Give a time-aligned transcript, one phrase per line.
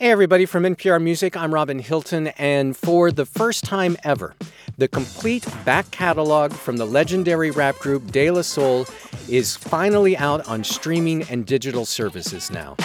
[0.00, 4.36] Hey, everybody, from NPR Music, I'm Robin Hilton, and for the first time ever,
[4.76, 8.86] the complete back catalog from the legendary rap group De La Soul
[9.28, 12.76] is finally out on streaming and digital services now.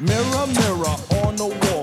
[0.00, 0.96] Mirror, mirror
[1.26, 1.81] on the wall,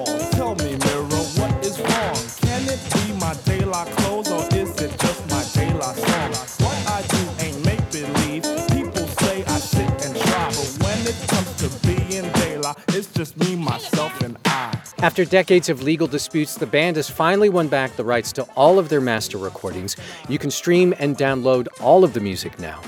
[15.01, 18.77] After decades of legal disputes, the band has finally won back the rights to all
[18.77, 19.95] of their master recordings.
[20.27, 22.81] You can stream and download all of the music now.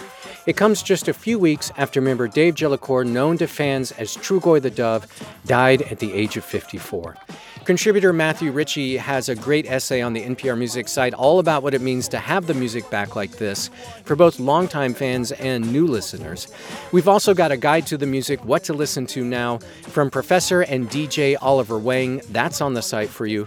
[0.45, 4.61] It comes just a few weeks after member Dave Jolicoeur, known to fans as Trugoy
[4.61, 5.07] the Dove,
[5.45, 7.15] died at the age of 54.
[7.63, 11.75] Contributor Matthew Ritchie has a great essay on the NPR Music site all about what
[11.75, 13.69] it means to have the music back like this
[14.03, 16.51] for both longtime fans and new listeners.
[16.91, 20.61] We've also got a guide to the music, what to listen to now, from Professor
[20.61, 22.23] and DJ Oliver Wang.
[22.29, 23.45] That's on the site for you.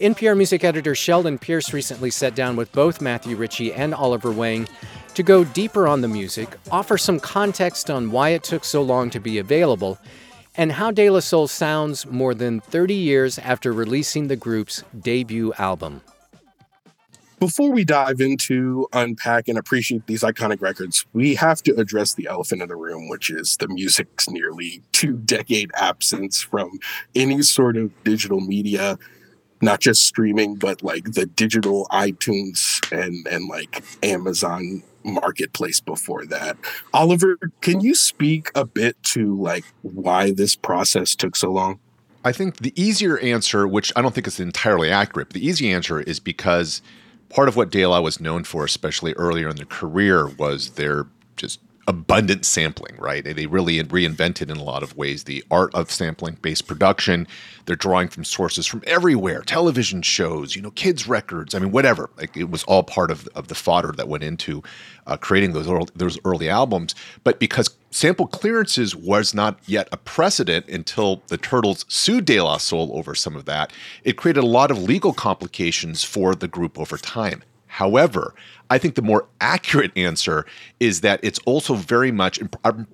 [0.00, 4.68] NPR Music editor Sheldon Pierce recently sat down with both Matthew Ritchie and Oliver Wang
[5.14, 9.10] to go deeper on the music, offer some context on why it took so long
[9.10, 9.98] to be available,
[10.56, 15.52] and how De La Soul sounds more than 30 years after releasing the group's debut
[15.58, 16.00] album.
[17.38, 22.26] Before we dive into unpack and appreciate these iconic records, we have to address the
[22.28, 26.78] elephant in the room, which is the music's nearly two decade absence from
[27.14, 28.98] any sort of digital media,
[29.66, 36.56] not just streaming, but like the digital iTunes and, and like Amazon marketplace before that.
[36.94, 41.78] Oliver, can you speak a bit to like why this process took so long?
[42.24, 46.00] I think the easier answer, which I don't think is entirely accurate, the easy answer
[46.00, 46.80] is because
[47.28, 51.06] part of what De La was known for, especially earlier in their career, was their
[51.36, 53.24] just abundant sampling, right?
[53.24, 57.26] They really reinvented in a lot of ways the art of sampling based production.
[57.66, 61.54] They're drawing from sources from everywhere, television shows, you know, kids' records.
[61.54, 62.10] I mean, whatever.
[62.16, 64.62] Like it was all part of, of the fodder that went into
[65.06, 66.94] uh, creating those early, those early albums.
[67.22, 72.58] But because sample clearances was not yet a precedent until the Turtles sued De La
[72.58, 76.78] Soul over some of that, it created a lot of legal complications for the group
[76.78, 77.42] over time.
[77.76, 78.34] However,
[78.70, 80.46] I think the more accurate answer
[80.80, 82.40] is that it's also very much,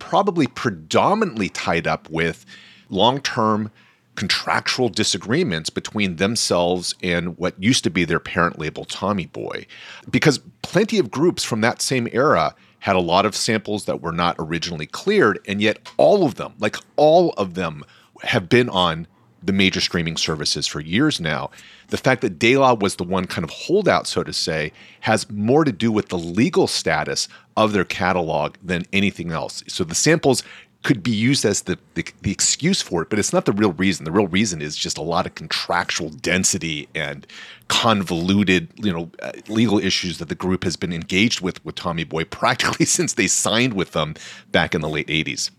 [0.00, 2.44] probably predominantly tied up with
[2.90, 3.70] long term
[4.16, 9.68] contractual disagreements between themselves and what used to be their parent label, Tommy Boy.
[10.10, 14.10] Because plenty of groups from that same era had a lot of samples that were
[14.10, 17.84] not originally cleared, and yet all of them, like all of them,
[18.24, 19.06] have been on
[19.42, 21.50] the major streaming services for years now.
[21.88, 25.30] The fact that De La was the one kind of holdout, so to say, has
[25.30, 29.62] more to do with the legal status of their catalog than anything else.
[29.66, 30.42] So the samples
[30.82, 33.72] could be used as the, the, the excuse for it, but it's not the real
[33.72, 34.04] reason.
[34.04, 37.26] The real reason is just a lot of contractual density and
[37.68, 42.04] convoluted, you know, uh, legal issues that the group has been engaged with with Tommy
[42.04, 44.14] Boy practically since they signed with them
[44.50, 45.50] back in the late '80s.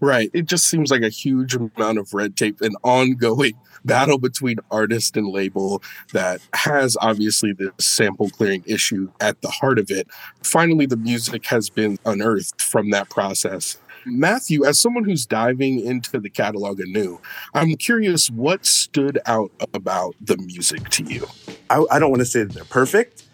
[0.00, 0.30] Right.
[0.34, 5.16] It just seems like a huge amount of red tape and ongoing battle between artist
[5.16, 10.08] and label that has obviously this sample clearing issue at the heart of it.
[10.42, 13.78] Finally, the music has been unearthed from that process.
[14.04, 17.20] Matthew, as someone who's diving into the catalog anew,
[17.54, 21.26] I'm curious what stood out about the music to you.
[21.70, 23.24] I, I don't want to say that they're perfect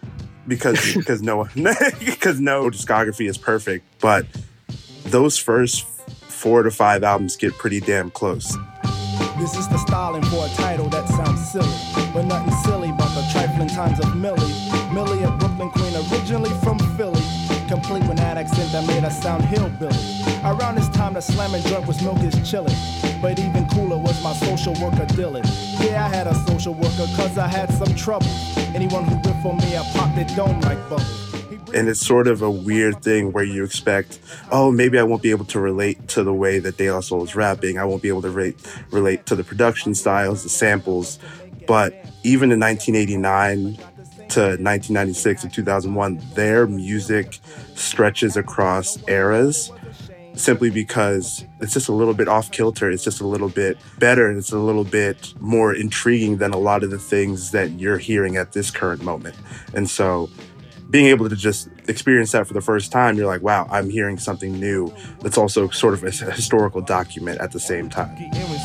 [0.48, 4.26] because because no because no discography is perfect, but
[5.04, 5.86] those first
[6.42, 8.58] four to five albums get pretty damn close.
[9.38, 13.24] This is the styling for a title that sounds silly, but nothing silly but the
[13.30, 14.52] trifling times of Millie.
[14.92, 17.22] Millie, a Brooklyn queen, originally from Philly,
[17.68, 19.94] complete with that accent that made us sound hillbilly.
[20.42, 22.74] Around this time, the slamming joint was milk is chillin',
[23.22, 25.44] but even cooler was my social worker Dylan.
[25.78, 28.26] Yeah, I had a social worker cause I had some trouble.
[28.74, 31.31] Anyone who ripped on me, I popped it dome like bubbles
[31.74, 35.30] and it's sort of a weird thing where you expect, oh, maybe I won't be
[35.30, 37.78] able to relate to the way that De La Soul is rapping.
[37.78, 38.56] I won't be able to relate
[38.90, 41.18] relate to the production styles, the samples.
[41.66, 41.92] But
[42.22, 43.76] even in 1989
[44.30, 47.38] to 1996 and 2001, their music
[47.74, 49.70] stretches across eras
[50.34, 52.90] simply because it's just a little bit off kilter.
[52.90, 54.30] It's just a little bit better.
[54.30, 58.36] It's a little bit more intriguing than a lot of the things that you're hearing
[58.36, 59.36] at this current moment.
[59.74, 60.30] And so
[60.92, 64.18] being able to just experience that for the first time, you're like, wow, I'm hearing
[64.18, 64.94] something new.
[65.20, 68.14] That's also sort of a historical document at the same time.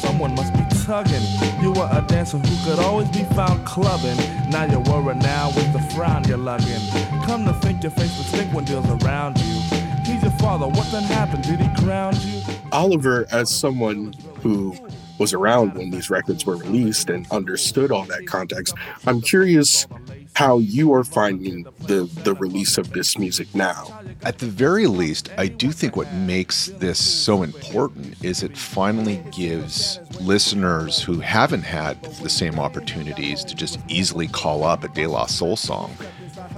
[0.02, 1.24] Someone must be tugging.
[1.62, 4.18] You were a dancer who could always be found clubbing.
[4.50, 6.82] Now you're worried now with the frown you're lugging.
[7.26, 9.62] Come to think your face was stink when deals around you.
[10.04, 10.68] He's your father.
[10.68, 11.44] What then happened?
[11.44, 12.42] Did he ground you?
[12.74, 14.76] Oliver, as someone who
[15.18, 18.76] was around when these records were released and understood all that context.
[19.06, 19.88] I'm curious
[20.38, 24.00] how you are finding the the release of this music now.
[24.22, 29.24] At the very least, I do think what makes this so important is it finally
[29.32, 35.08] gives listeners who haven't had the same opportunities to just easily call up a De
[35.08, 35.98] La Soul song.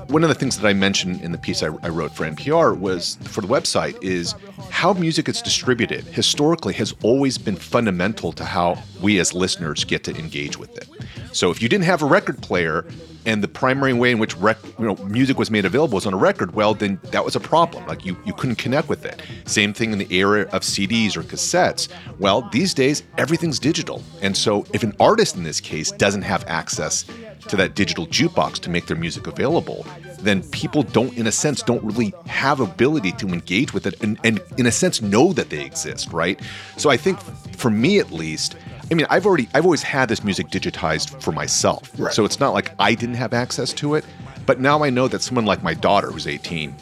[0.10, 2.76] One of the things that I mentioned in the piece I, I wrote for NPR
[2.76, 4.34] was for the website is
[4.72, 10.04] how music is distributed historically has always been fundamental to how we as listeners get
[10.06, 10.90] to engage with it.
[11.32, 12.88] So if you didn't have a record player,
[13.26, 16.14] and the primary way in which rec- you know, music was made available was on
[16.14, 17.86] a record, well, then that was a problem.
[17.86, 19.22] Like you, you couldn't connect with it.
[19.46, 21.90] Same thing in the era of CDs or cassettes.
[22.18, 24.02] Well, these days, everything's digital.
[24.22, 27.06] And so if an artist in this case doesn't have access
[27.50, 29.86] to that digital jukebox to make their music available,
[30.20, 34.20] then people don't, in a sense, don't really have ability to engage with it and,
[34.24, 36.40] and in a sense, know that they exist, right?
[36.78, 37.20] So I think
[37.56, 38.56] for me at least,
[38.92, 41.92] I mean, I've already, I've always had this music digitized for myself.
[41.98, 42.14] Right.
[42.14, 44.06] So it's not like I didn't have access to it.
[44.46, 46.76] But now I know that someone like my daughter, who's 18,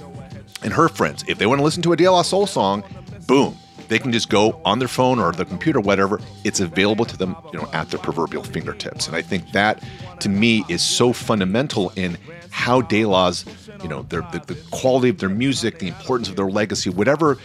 [0.63, 2.81] and her friends, if they want to listen to a De La Soul song,
[3.27, 6.19] boom, they can just go on their phone or their computer, whatever.
[6.43, 9.07] It's available to them, you know, at their proverbial fingertips.
[9.07, 9.83] And I think that,
[10.19, 12.17] to me, is so fundamental in
[12.49, 13.45] how De La's,
[13.81, 17.37] you know, their, the, the quality of their music, the importance of their legacy, whatever,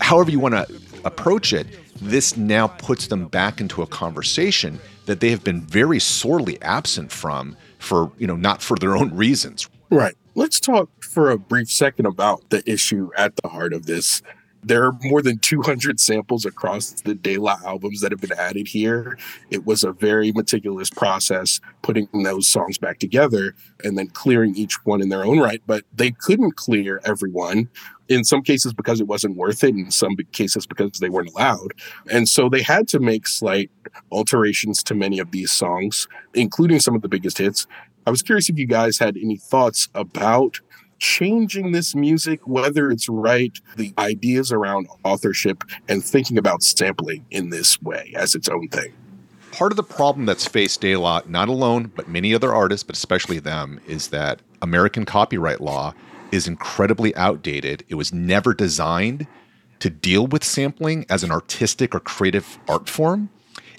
[0.00, 1.66] however you want to approach it,
[2.02, 7.12] this now puts them back into a conversation that they have been very sorely absent
[7.12, 9.68] from for, you know, not for their own reasons.
[9.90, 10.14] Right.
[10.34, 14.22] Let's talk for a brief second about the issue at the heart of this.
[14.62, 18.68] There are more than 200 samples across the De La albums that have been added
[18.68, 19.18] here.
[19.50, 23.54] It was a very meticulous process putting those songs back together
[23.84, 25.62] and then clearing each one in their own right.
[25.66, 27.68] But they couldn't clear everyone
[28.08, 31.72] in some cases because it wasn't worth it, in some cases because they weren't allowed.
[32.10, 33.70] And so they had to make slight
[34.10, 37.66] alterations to many of these songs, including some of the biggest hits.
[38.06, 40.60] I was curious if you guys had any thoughts about
[41.00, 47.50] changing this music, whether it's right, the ideas around authorship and thinking about sampling in
[47.50, 48.92] this way as its own thing.
[49.52, 52.94] Part of the problem that's faced De La, not alone, but many other artists, but
[52.94, 55.92] especially them, is that American copyright law
[56.30, 57.84] is incredibly outdated.
[57.88, 59.26] It was never designed
[59.80, 63.30] to deal with sampling as an artistic or creative art form.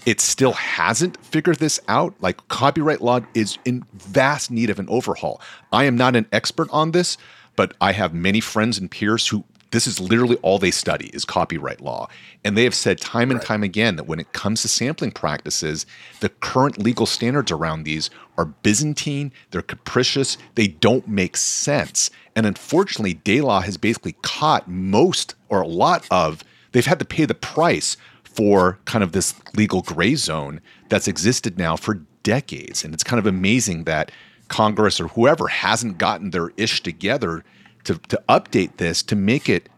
[0.06, 2.16] It still hasn't figured this out.
[2.22, 5.42] Like copyright law is in vast need of an overhaul.
[5.72, 7.18] I am not an expert on this,
[7.56, 11.26] but I have many friends and peers who this is literally all they study is
[11.26, 12.10] copyright law.
[12.44, 13.48] And they have said time and right.
[13.48, 15.86] time again that when it comes to sampling practices,
[16.20, 22.10] the current legal standards around these are Byzantine, they're capricious, they don't make sense.
[22.36, 26.44] And unfortunately, De La has basically caught most or a lot of,
[26.74, 27.96] they've had to pay the price
[28.34, 32.84] for kind of this legal gray zone that's existed now for decades.
[32.84, 34.12] And it's kind of amazing that
[34.48, 37.44] Congress or whoever hasn't gotten their ish together
[37.86, 39.70] to, to update this to make it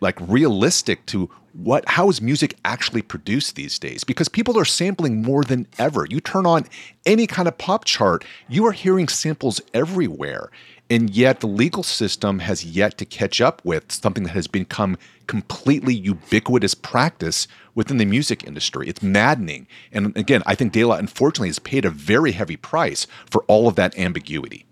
[0.00, 4.02] like realistic to what how is music actually produced these days?
[4.02, 6.04] Because people are sampling more than ever.
[6.10, 6.66] You turn on
[7.06, 10.50] any kind of pop chart you are hearing samples everywhere
[10.90, 14.98] and yet the legal system has yet to catch up with something that has become
[15.26, 18.88] completely ubiquitous practice within the music industry.
[18.88, 19.66] It's maddening.
[19.92, 23.66] And again, I think De La unfortunately has paid a very heavy price for all
[23.66, 24.66] of that ambiguity.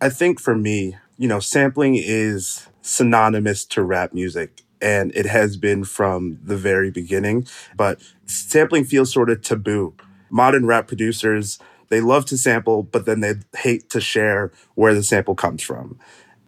[0.00, 5.56] I think for me, you know, sampling is synonymous to rap music and it has
[5.56, 7.46] been from the very beginning,
[7.76, 9.94] but sampling feels sort of taboo.
[10.28, 11.58] Modern rap producers
[11.94, 15.96] they love to sample, but then they hate to share where the sample comes from.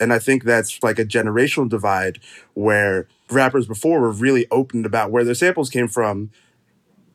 [0.00, 2.18] And I think that's like a generational divide
[2.54, 6.30] where rappers before were really open about where their samples came from.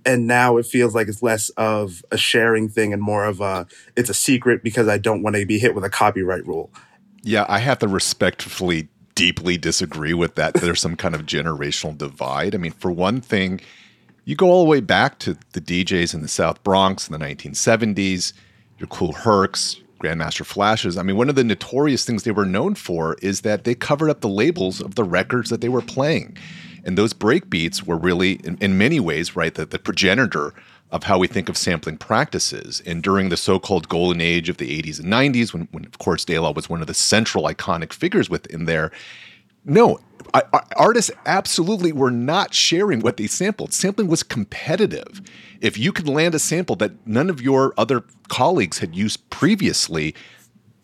[0.06, 3.68] And now it feels like it's less of a sharing thing and more of a,
[3.98, 6.72] it's a secret because I don't want to be hit with a copyright rule.
[7.24, 10.54] Yeah, I have to respectfully, deeply disagree with that.
[10.54, 12.56] There's some kind of generational divide.
[12.56, 13.60] I mean, for one thing,
[14.26, 17.26] you go all the way back to the DJs in the South Bronx in the
[17.26, 18.34] 1970s,
[18.78, 20.98] your Kool Hercs, Grandmaster Flashes.
[20.98, 24.10] I mean, one of the notorious things they were known for is that they covered
[24.10, 26.38] up the labels of the records that they were playing.
[26.84, 30.54] And those breakbeats were really, in, in many ways, right, the, the progenitor
[30.92, 32.82] of how we think of sampling practices.
[32.86, 35.98] And during the so called golden age of the 80s and 90s, when, when of
[36.00, 38.92] course, De La was one of the central iconic figures within there,
[39.64, 40.00] no,
[40.34, 40.44] I,
[40.78, 43.74] artists absolutely were not sharing what they sampled.
[43.74, 45.22] Sampling was competitive.
[45.60, 50.16] If you could land a sample that none of your other colleagues had used previously,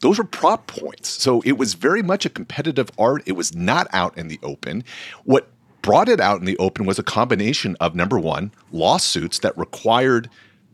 [0.02, 1.10] those were prop points.
[1.10, 3.24] So it was very much a competitive art.
[3.26, 4.84] It was not out in the open.
[5.24, 5.50] What
[5.82, 10.30] brought it out in the open was a combination of number one, lawsuits that required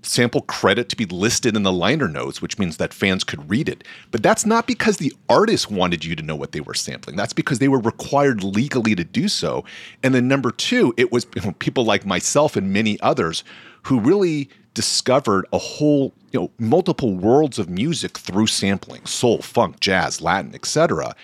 [0.05, 3.69] sample credit to be listed in the liner notes, which means that fans could read
[3.69, 3.83] it.
[4.11, 7.15] But that's not because the artist wanted you to know what they were sampling.
[7.15, 9.63] That's because they were required legally to do so.
[10.03, 11.25] And then number two, it was
[11.59, 13.43] people like myself and many others
[13.83, 19.79] who really discovered a whole, you know, multiple worlds of music through sampling, soul, funk,
[19.79, 21.15] jazz, Latin, etc.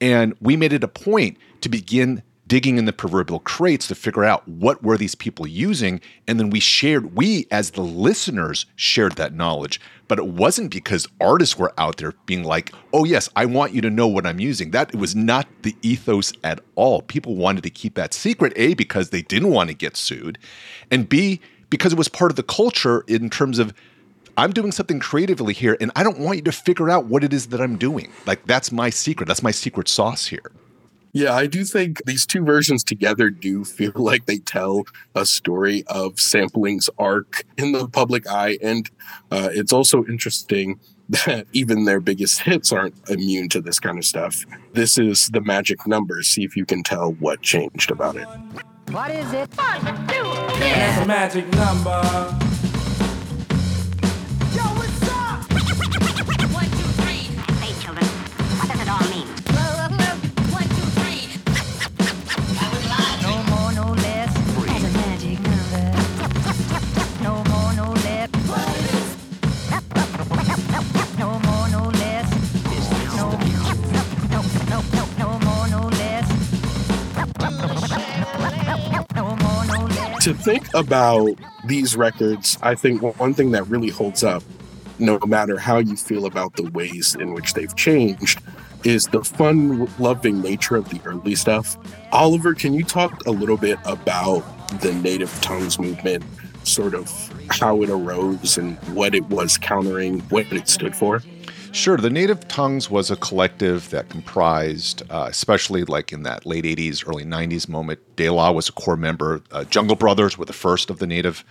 [0.00, 4.24] And we made it a point to begin digging in the proverbial crates to figure
[4.24, 9.12] out what were these people using and then we shared we as the listeners shared
[9.12, 13.44] that knowledge but it wasn't because artists were out there being like oh yes i
[13.44, 17.36] want you to know what i'm using that was not the ethos at all people
[17.36, 20.38] wanted to keep that secret a because they didn't want to get sued
[20.90, 21.40] and b
[21.70, 23.74] because it was part of the culture in terms of
[24.38, 27.32] I'm doing something creatively here, and I don't want you to figure out what it
[27.32, 28.12] is that I'm doing.
[28.24, 29.26] Like, that's my secret.
[29.26, 30.52] That's my secret sauce here.
[31.12, 34.84] Yeah, I do think these two versions together do feel like they tell
[35.14, 38.58] a story of sampling's arc in the public eye.
[38.62, 38.90] And
[39.30, 44.04] uh, it's also interesting that even their biggest hits aren't immune to this kind of
[44.04, 44.44] stuff.
[44.74, 46.22] This is the magic number.
[46.22, 48.28] See if you can tell what changed about it.
[48.90, 49.48] What is it?
[49.54, 50.22] One, two,
[50.54, 50.68] three.
[50.68, 52.57] That's a magic number.
[80.48, 81.28] Think about
[81.66, 84.42] these records, I think one thing that really holds up,
[84.98, 88.40] no matter how you feel about the ways in which they've changed,
[88.82, 91.76] is the fun loving nature of the early stuff.
[92.12, 94.40] Oliver, can you talk a little bit about
[94.80, 96.24] the native tongues movement,
[96.62, 97.10] sort of
[97.50, 101.22] how it arose and what it was countering, what it stood for?
[101.72, 101.96] Sure.
[101.96, 107.06] The Native Tongues was a collective that comprised, uh, especially like in that late 80s,
[107.06, 109.42] early 90s moment, De La was a core member.
[109.50, 111.44] Uh, Jungle Brothers were the first of the Native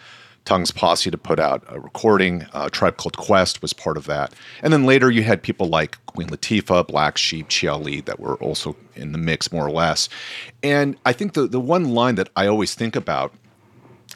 [0.43, 2.47] Tongues posse to put out a recording.
[2.53, 4.33] Uh, Tribe Called Quest was part of that.
[4.63, 8.75] And then later you had people like Queen Latifah, Black Sheep, Chi-Ali that were also
[8.95, 10.09] in the mix more or less.
[10.63, 13.33] And I think the, the one line that I always think about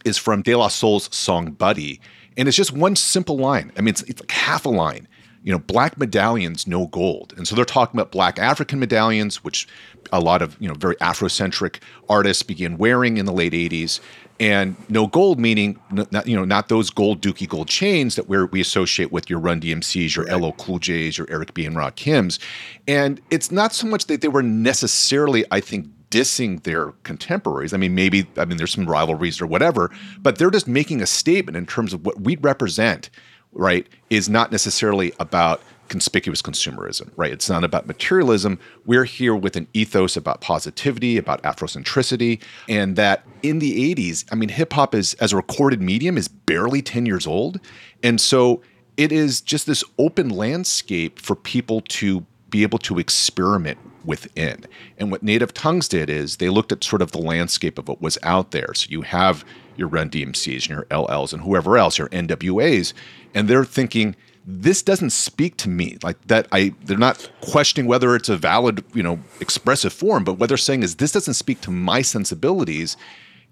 [0.06, 2.00] is from De La Soul's song Buddy.
[2.38, 3.72] And it's just one simple line.
[3.78, 5.08] I mean, it's, it's like half a line
[5.44, 7.34] you know, black medallions, no gold.
[7.36, 9.68] And so they're talking about black African medallions, which
[10.12, 11.80] a lot of, you know, very Afrocentric
[12.10, 14.00] artists began wearing in the late 80s.
[14.40, 18.44] And no gold, meaning, not, you know, not those gold dookie gold chains that we
[18.46, 20.42] we associate with your Run DMCs, your right.
[20.42, 21.66] LL Cool J's, your Eric B.
[21.66, 22.40] and Rock Rakims.
[22.88, 27.74] And it's not so much that they were necessarily, I think, dissing their contemporaries.
[27.74, 31.08] I mean, maybe, I mean, there's some rivalries or whatever, but they're just making a
[31.08, 33.10] statement in terms of what we represent
[33.54, 37.34] right, is not necessarily about conspicuous consumerism, right?
[37.34, 38.60] It's not about materialism.
[38.86, 44.36] We're here with an ethos about positivity, about Afrocentricity, and that in the 80s, I
[44.36, 47.60] mean, hip hop is as a recorded medium is barely 10 years old.
[48.02, 48.62] And so
[48.96, 54.66] it is just this open landscape for people to be able to experiment within.
[54.98, 58.02] And what Native Tongues did is they looked at sort of the landscape of what
[58.02, 58.74] was out there.
[58.74, 59.44] So you have
[59.78, 62.94] your Run DMCs and your LLs and whoever else, your NWAs,
[63.34, 65.98] and they're thinking this doesn't speak to me.
[66.04, 70.34] Like that i they're not questioning whether it's a valid you know expressive form but
[70.34, 72.98] what they're saying is this doesn't speak to my sensibilities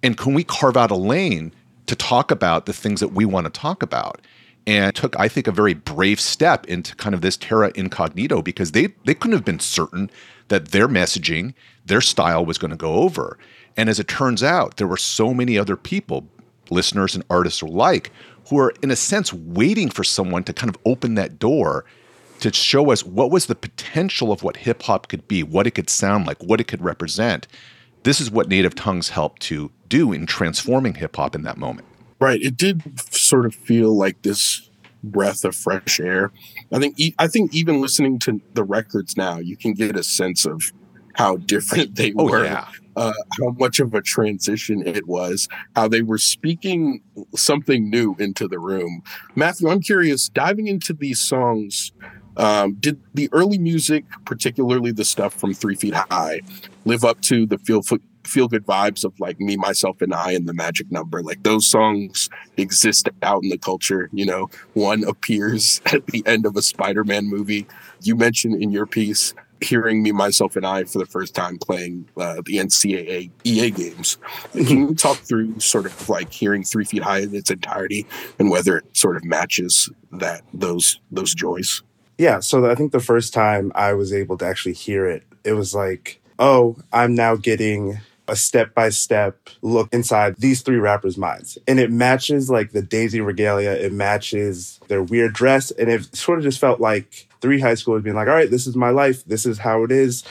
[0.02, 1.54] and can we carve out a lane
[1.88, 4.22] to talk about the things that we want to talk about?
[4.68, 8.72] And took i think a very brave step into kind of this terra incognito because
[8.74, 10.12] they they couldn't have been certain
[10.50, 11.54] that their messaging
[11.86, 13.38] their style was going to go over
[13.80, 16.28] and as it turns out there were so many other people
[16.70, 18.12] listeners and artists alike
[18.50, 21.86] who are, in a sense, waiting for someone to kind of open that door
[22.42, 25.72] to show us what was the potential of what hip hop could be, what it
[25.72, 27.48] could sound like, what it could represent.
[28.04, 31.88] This is what Native Tongues helped to do in transforming hip hop in that moment.
[32.20, 32.42] Right.
[32.42, 32.82] It did
[33.14, 34.70] sort of feel like this
[35.04, 36.34] breath of fresh air.
[36.74, 40.46] I think I think even listening to the records now, you can get a sense
[40.46, 40.74] of
[41.16, 42.68] how different they oh, were, yeah.
[42.96, 47.02] Uh, how much of a transition it was, how they were speaking
[47.36, 49.02] something new into the room.
[49.36, 51.92] Matthew, I'm curious, diving into these songs,
[52.38, 56.42] um, did the early music, particularly the stuff from Three Feet High,
[56.86, 57.82] live up to the feel
[58.26, 61.22] feel good vibes of like me, myself, and I, and the magic number?
[61.22, 64.10] Like those songs exist out in the culture.
[64.14, 67.68] You know, one appears at the end of a Spider-Man movie.
[68.02, 72.08] You mentioned in your piece hearing me, myself, and I for the first time playing
[72.18, 74.18] uh, the NCAA EA games.
[74.54, 78.06] Can you talk through sort of like hearing Three Feet High in its entirety
[78.38, 81.82] and whether it sort of matches that those those joys?
[82.18, 85.54] Yeah, so I think the first time I was able to actually hear it, it
[85.54, 91.18] was like, oh, I'm now getting a step by step look inside these three rappers'
[91.18, 91.58] minds.
[91.68, 95.72] And it matches like the Daisy regalia, it matches their weird dress.
[95.72, 98.68] And it sort of just felt like three high schoolers being like, all right, this
[98.68, 100.24] is my life, this is how it is.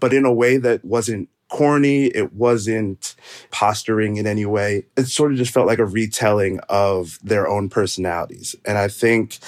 [0.00, 3.14] But in a way that wasn't corny, it wasn't
[3.50, 4.84] posturing in any way.
[4.96, 8.54] It sort of just felt like a retelling of their own personalities.
[8.64, 9.38] And I think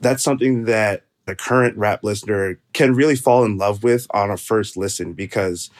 [0.00, 4.36] that's something that a current rap listener can really fall in love with on a
[4.36, 5.70] first listen because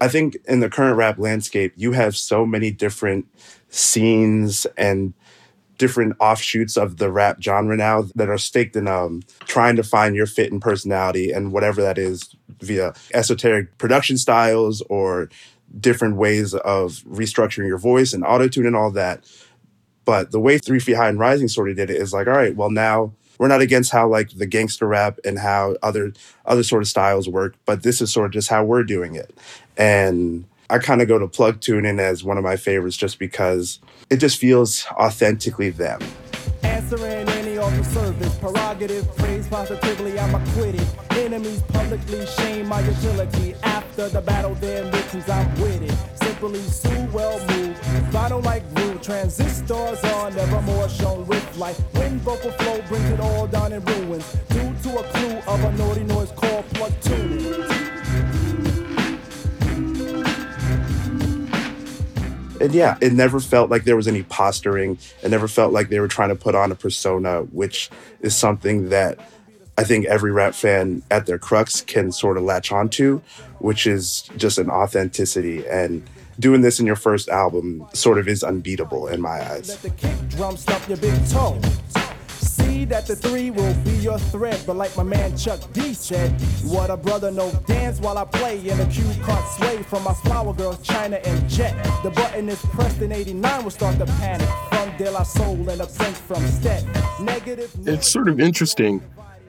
[0.00, 3.26] I think in the current rap landscape, you have so many different
[3.68, 5.14] scenes and
[5.78, 10.14] different offshoots of the rap genre now that are staked in um, trying to find
[10.14, 15.28] your fit and personality and whatever that is via esoteric production styles or
[15.78, 19.24] different ways of restructuring your voice and auto tune and all that.
[20.04, 22.32] But the way Three Feet High and Rising sort of did it is like, all
[22.32, 26.12] right, well now we're not against how like the gangster rap and how other
[26.44, 29.36] other sort of styles work, but this is sort of just how we're doing it.
[29.76, 33.18] And I kind of go to plug tune in as one of my favorites just
[33.18, 33.78] because
[34.10, 36.00] it just feels authentically them.
[36.62, 37.35] Answering
[37.66, 40.86] any offer service, prerogative, praise positively, I'm acquitted.
[41.10, 43.54] Enemies publicly shame my utility.
[43.62, 46.24] After the battle, then witches, I'm with it.
[46.24, 47.80] Simply sue, well moved.
[48.12, 51.76] Vinyl like rude, transistors are never more shown with light.
[51.92, 54.36] When vocal flow brings it all down in ruins.
[54.48, 56.92] Due to a clue of a naughty noise called plug
[62.60, 64.98] And yeah, it never felt like there was any posturing.
[65.22, 68.88] It never felt like they were trying to put on a persona, which is something
[68.90, 69.18] that
[69.78, 73.20] I think every rap fan at their crux can sort of latch onto,
[73.58, 75.66] which is just an authenticity.
[75.66, 76.02] And
[76.40, 79.76] doing this in your first album sort of is unbeatable in my eyes.
[82.76, 86.30] See that the three will be your threat, but like my man Chuck D said,
[86.62, 90.12] what a brother no dance while I play in a cue card sway from my
[90.12, 91.72] flower girls China and Jet.
[92.02, 95.80] The button is pressed in '89 will start the panic from De La Soul and
[95.80, 96.84] a from Stet.
[97.18, 97.74] Negative.
[97.86, 99.02] It's sort of interesting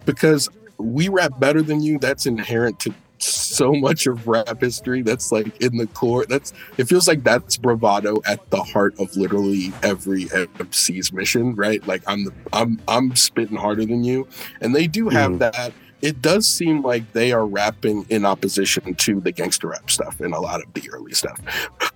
[0.06, 2.00] because we rap better than you.
[2.00, 6.86] That's inherent to so much of rap history that's like in the core that's it
[6.88, 11.86] feels like that's bravado at the heart of literally every MC's mission right?
[11.88, 14.28] Like i'm the i'm i'm spitting harder than you.
[14.62, 15.40] And they do have Mhm.
[15.40, 15.74] that.
[16.02, 20.32] It does seem like they are rapping in opposition to the gangster rap stuff in
[20.34, 21.40] a lot of the early stuff.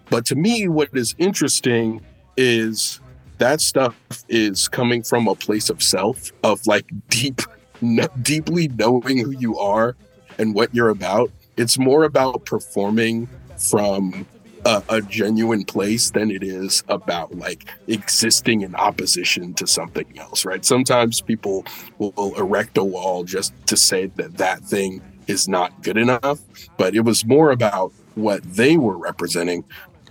[0.10, 2.02] But to me what is interesting
[2.38, 3.00] is
[3.38, 3.96] that stuff
[4.30, 7.42] is coming from a place of self of like deep
[7.82, 9.96] no, deeply knowing who you are
[10.42, 11.32] and what you're about.
[11.56, 13.30] It's more about performing
[13.70, 14.26] from
[14.66, 20.44] a, a genuine place than it is about like existing in opposition to something else,
[20.44, 20.66] right?
[20.66, 21.66] Sometimes people
[22.00, 26.40] will, will erect a wall just to say that that thing is not good enough,
[26.78, 29.64] but it was more about what they were representing.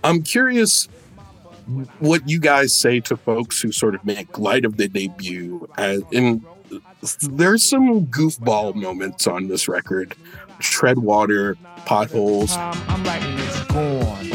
[0.03, 0.87] I'm curious
[1.99, 6.01] what you guys say to folks who sort of make light of the debut as
[6.11, 6.43] in
[7.21, 10.15] there's some goofball moments on this record
[10.59, 14.29] tread water potholes um, I'm, I'm it's gone.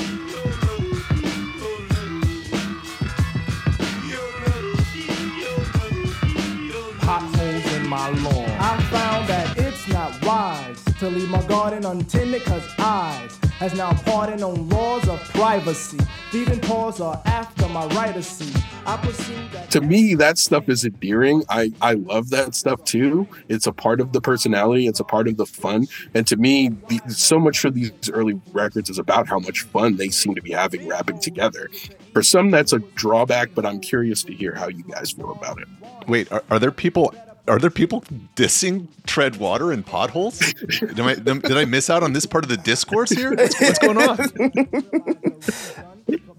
[7.01, 8.51] Potholes in my lawn.
[8.59, 13.93] I found that it's not wise to leave my garden untended cause eyes has now
[14.05, 15.99] pardoned on laws of privacy.
[16.31, 18.57] Thieving paws are after my right of seat.
[18.87, 23.27] I pursue that to me that stuff is endearing i i love that stuff too
[23.49, 26.69] it's a part of the personality it's a part of the fun and to me
[26.89, 30.43] the, so much of these early records is about how much fun they seem to
[30.43, 31.69] be having rapping together
[32.13, 35.61] for some that's a drawback but i'm curious to hear how you guys feel about
[35.61, 35.67] it
[36.09, 37.13] Wait, are, are there people?
[37.49, 38.03] Are there people
[38.35, 40.39] dissing tread water and potholes?
[40.69, 43.35] did, I, did I miss out on this part of the discourse here?
[43.35, 44.19] What's, what's going on?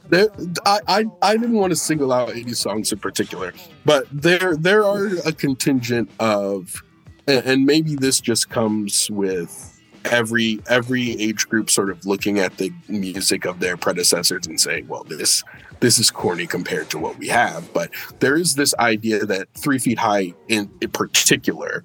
[0.09, 0.29] there,
[0.65, 3.53] I, I I didn't want to single out any songs in particular,
[3.85, 6.83] but there there are a contingent of,
[7.25, 9.76] and maybe this just comes with
[10.11, 14.87] every every age group sort of looking at the music of their predecessors and saying,
[14.87, 15.43] well, this
[15.79, 17.71] this is corny compared to what we have.
[17.73, 21.83] But there is this idea that Three Feet High, in, in particular,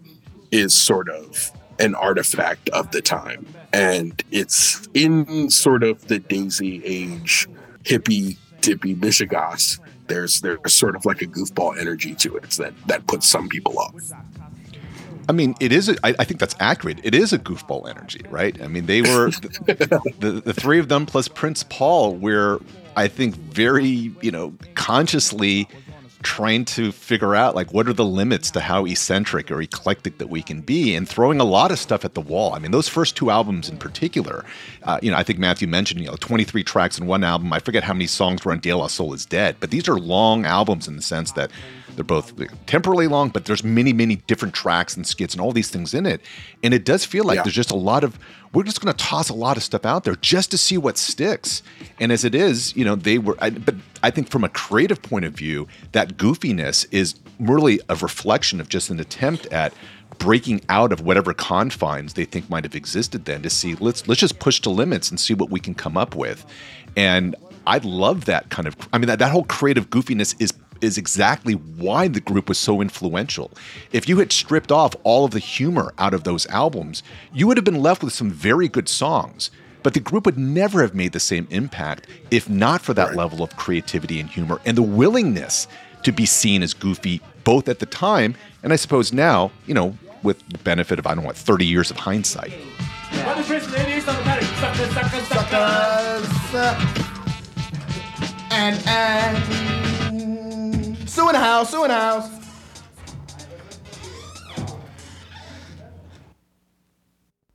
[0.50, 6.82] is sort of an artifact of the time, and it's in sort of the Daisy
[6.84, 7.48] age
[7.84, 13.06] hippie dippy mishigas there's there's sort of like a goofball energy to it that that
[13.06, 13.94] puts some people off
[15.32, 15.88] I mean, it is.
[15.88, 17.00] A, I, I think that's accurate.
[17.02, 18.60] It is a goofball energy, right?
[18.60, 22.16] I mean, they were the, the, three of them plus Prince Paul.
[22.16, 22.60] Were
[22.96, 25.68] I think very you know consciously
[26.22, 30.28] trying to figure out like what are the limits to how eccentric or eclectic that
[30.28, 32.86] we can be and throwing a lot of stuff at the wall i mean those
[32.86, 34.44] first two albums in particular
[34.84, 37.58] uh, you know i think matthew mentioned you know 23 tracks in one album i
[37.58, 40.46] forget how many songs were on de la soul is dead but these are long
[40.46, 41.50] albums in the sense that
[41.94, 42.32] they're both
[42.66, 46.06] temporally long but there's many many different tracks and skits and all these things in
[46.06, 46.20] it
[46.62, 47.42] and it does feel like yeah.
[47.42, 48.18] there's just a lot of
[48.52, 50.98] we're just going to toss a lot of stuff out there just to see what
[50.98, 51.62] sticks.
[51.98, 55.00] And as it is, you know, they were, I, but I think from a creative
[55.00, 59.72] point of view, that goofiness is merely a reflection of just an attempt at
[60.18, 64.20] breaking out of whatever confines they think might have existed then to see let's let's
[64.20, 66.44] just push to limits and see what we can come up with.
[66.96, 67.34] And
[67.66, 70.52] I love that kind of I mean that, that whole creative goofiness is
[70.82, 73.50] is exactly why the group was so influential.
[73.92, 77.56] If you had stripped off all of the humor out of those albums, you would
[77.56, 79.50] have been left with some very good songs.
[79.82, 83.16] But the group would never have made the same impact if not for that right.
[83.16, 85.66] level of creativity and humor and the willingness
[86.04, 89.96] to be seen as goofy both at the time and I suppose now, you know,
[90.22, 92.52] with the benefit of I don't know what 30 years of hindsight.
[98.52, 99.81] And and
[101.22, 102.28] Sue in the house, Sue in the house.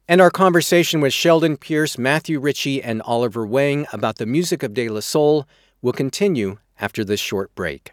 [0.07, 4.73] And our conversation with Sheldon Pierce, Matthew Ritchie, and Oliver Wang about the music of
[4.73, 5.45] De La Soul
[5.81, 7.91] will continue after this short break.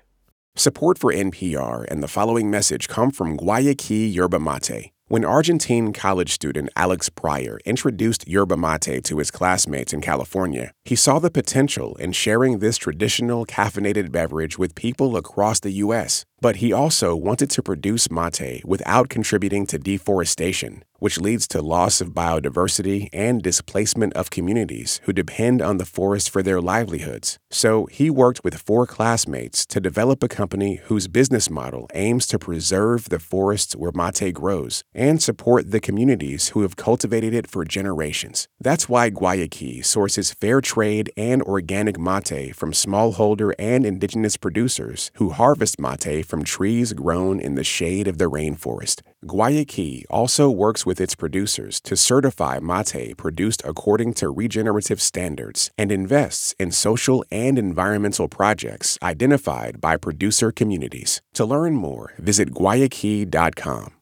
[0.55, 4.94] Support for NPR and the following message come from Guayakí Yerba Mate.
[5.07, 10.97] When Argentine college student Alex Pryor introduced yerba mate to his classmates in California, he
[10.97, 16.25] saw the potential in sharing this traditional caffeinated beverage with people across the U.S.
[16.45, 22.03] But he also wanted to produce mate without contributing to deforestation, which leads to loss
[22.03, 27.39] of biodiversity and displacement of communities who depend on the forest for their livelihoods.
[27.51, 32.39] So he worked with four classmates to develop a company whose business model aims to
[32.39, 37.65] preserve the forests where mate grows and support the communities who have cultivated it for
[37.65, 38.49] generations.
[38.61, 45.31] That's why Guayakí sources fair trade and organic mate from smallholder and indigenous producers who
[45.31, 49.03] harvest mate from trees grown in the shade of the rainforest.
[49.25, 55.93] Guayakí also works with its producers to certify mate produced according to regenerative standards and
[55.93, 61.23] invests in social and environmental projects identified by producer communities.
[61.35, 63.93] To learn more, visit guayaki.com.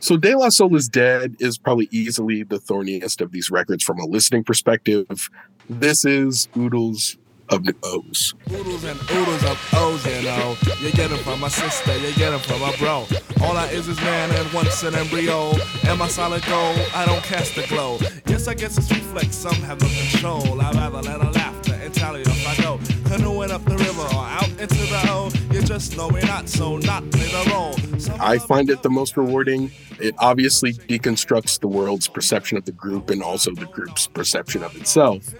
[0.00, 3.98] So De La Soul is Dead is probably easily the thorniest of these records from
[3.98, 5.28] a listening perspective.
[5.68, 7.18] This is Oodles
[7.52, 8.34] of the O's.
[8.50, 10.56] Oodles and oodles of O's, you know.
[10.80, 13.06] You get them from my sister, you get them from my bro.
[13.42, 15.52] All I is is man and once an embryo.
[15.84, 16.78] Am I solid gold?
[16.94, 17.98] I don't cast the glow.
[18.26, 20.60] Yes, I guess it's reflex, some have no control.
[20.60, 22.80] I'd rather let a laughter and tally if I go.
[23.04, 25.30] Canoeing up the river or out into the O.
[25.52, 27.76] You just know we're not, so not play the role.
[28.18, 29.70] I find it the most rewarding.
[30.00, 34.74] It obviously deconstructs the world's perception of the group and also the group's perception of
[34.74, 35.34] itself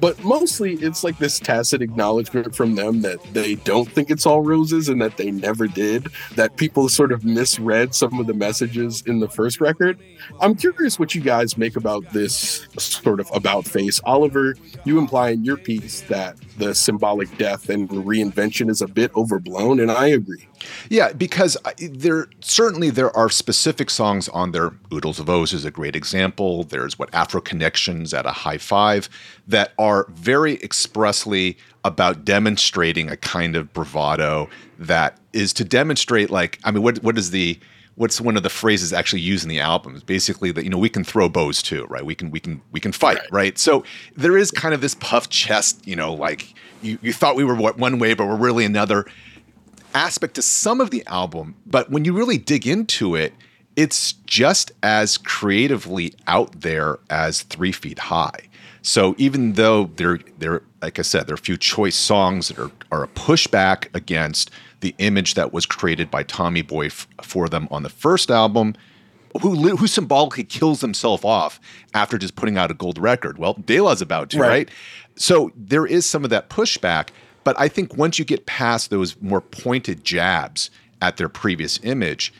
[0.00, 4.42] but mostly it's like this tacit acknowledgement from them that they don't think it's all
[4.42, 9.02] roses and that they never did that people sort of misread some of the messages
[9.06, 9.98] in the first record.
[10.40, 14.00] I'm curious what you guys make about this sort of about face.
[14.04, 19.10] Oliver you imply in your piece that the symbolic death and reinvention is a bit
[19.14, 20.46] overblown and i agree
[20.88, 24.72] yeah, because there certainly there are specific songs on there.
[24.92, 26.64] Oodles of O's is a great example.
[26.64, 29.08] There's what Afro Connections at a high five
[29.46, 36.58] that are very expressly about demonstrating a kind of bravado that is to demonstrate like
[36.64, 37.58] I mean what what is the
[37.98, 40.78] what's one of the phrases actually used in the album is basically that you know
[40.78, 43.58] we can throw bows too right we can we can we can fight right, right?
[43.58, 43.84] so
[44.16, 47.56] there is kind of this puff chest you know like you, you thought we were
[47.56, 49.04] one way but we're really another
[49.94, 53.32] aspect to some of the album, but when you really dig into it,
[53.76, 58.48] it's just as creatively out there as Three Feet High.
[58.82, 62.58] So even though there, there, like I said, there are a few choice songs that
[62.58, 67.48] are, are a pushback against the image that was created by Tommy Boy f- for
[67.48, 68.74] them on the first album,
[69.42, 71.60] who who symbolically kills himself off
[71.94, 73.38] after just putting out a gold record.
[73.38, 74.48] Well, De La's about to, right?
[74.48, 74.70] right?
[75.16, 77.08] So there is some of that pushback,
[77.48, 80.68] but I think once you get past those more pointed jabs
[81.00, 82.30] at their previous image,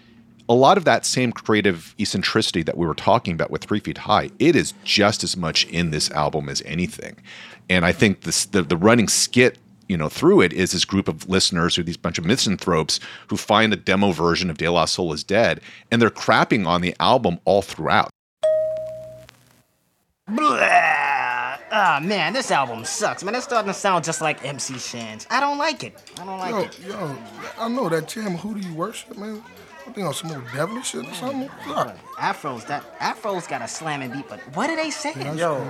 [0.50, 3.96] a lot of that same creative eccentricity that we were talking about with Three Feet
[3.96, 7.16] High, it is just as much in this album as anything.
[7.70, 9.56] And I think this, the the running skit
[9.88, 13.38] you know through it is this group of listeners or these bunch of misanthropes who
[13.38, 16.94] find the demo version of De La Soul is Dead and they're crapping on the
[17.00, 18.10] album all throughout.
[21.70, 23.22] Ah, man, this album sucks.
[23.22, 25.26] Man, it's starting to sound just like MC Shan's.
[25.30, 25.94] I don't like it.
[26.20, 26.80] I don't like yo, it.
[26.86, 27.18] Yo,
[27.58, 28.36] I know that jam.
[28.36, 29.42] Who do you worship, man?
[29.86, 31.48] I think on some old devilish shit or something.
[31.66, 31.94] Look.
[32.18, 35.38] Afro's that Afro's got a slamming beat, but what are they saying?
[35.38, 35.66] Yo,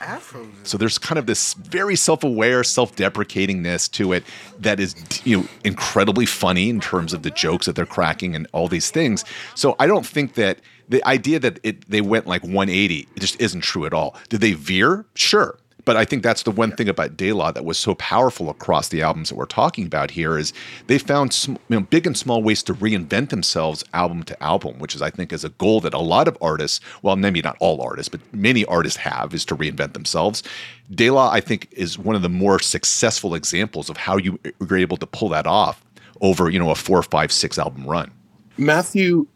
[0.00, 0.46] Afro's.
[0.64, 4.24] So there's kind of this very self-aware, self-deprecatingness to it
[4.58, 8.46] that is, you know, incredibly funny in terms of the jokes that they're cracking and
[8.52, 9.24] all these things.
[9.54, 10.58] So I don't think that
[10.92, 14.14] the idea that it they went like 180 it just isn't true at all.
[14.28, 15.04] Did they veer?
[15.14, 15.58] Sure.
[15.84, 18.88] But I think that's the one thing about De La that was so powerful across
[18.88, 20.52] the albums that we're talking about here is
[20.86, 24.78] they found sm- you know, big and small ways to reinvent themselves album to album,
[24.78, 27.56] which is I think is a goal that a lot of artists, well maybe not
[27.58, 30.44] all artists, but many artists have is to reinvent themselves.
[30.92, 34.76] De La I think is one of the more successful examples of how you were
[34.76, 35.84] able to pull that off
[36.20, 38.12] over you know a four, five, six album run.
[38.56, 39.26] Matthew,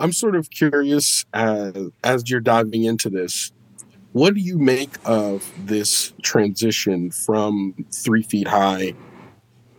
[0.00, 3.52] I'm sort of curious as, as you're diving into this.
[4.12, 8.94] What do you make of this transition from Three Feet High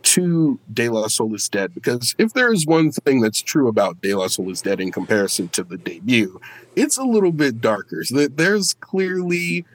[0.04, 1.74] to De La Soul is Dead?
[1.74, 4.92] Because if there is one thing that's true about De La Soul is Dead in
[4.92, 6.40] comparison to the debut,
[6.76, 8.04] it's a little bit darker.
[8.04, 9.66] So there's clearly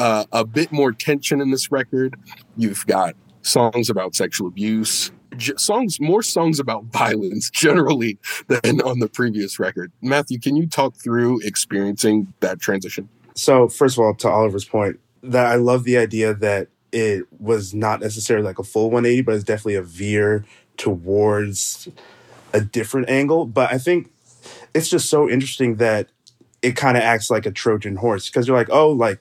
[0.00, 2.16] uh, a bit more tension in this record.
[2.56, 5.12] You've got songs about sexual abuse,
[5.56, 8.18] songs more songs about violence generally
[8.48, 9.92] than on the previous record.
[10.00, 13.08] Matthew, can you talk through experiencing that transition?
[13.34, 17.72] So, first of all, to Oliver's point, that I love the idea that it was
[17.72, 20.44] not necessarily like a full 180, but it's definitely a veer
[20.76, 21.88] towards
[22.52, 23.46] a different angle.
[23.46, 24.12] But I think
[24.74, 26.08] it's just so interesting that
[26.60, 29.20] it kind of acts like a Trojan horse because you're like, oh, like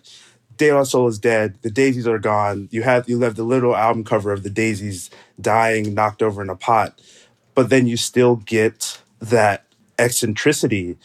[0.62, 2.70] De La Soul is dead, the daisies are gone.
[2.70, 6.52] You have you left the little album cover of the daisies dying, knocked over in
[6.52, 7.02] a pot,
[7.56, 9.66] but then you still get that
[9.98, 10.98] eccentricity.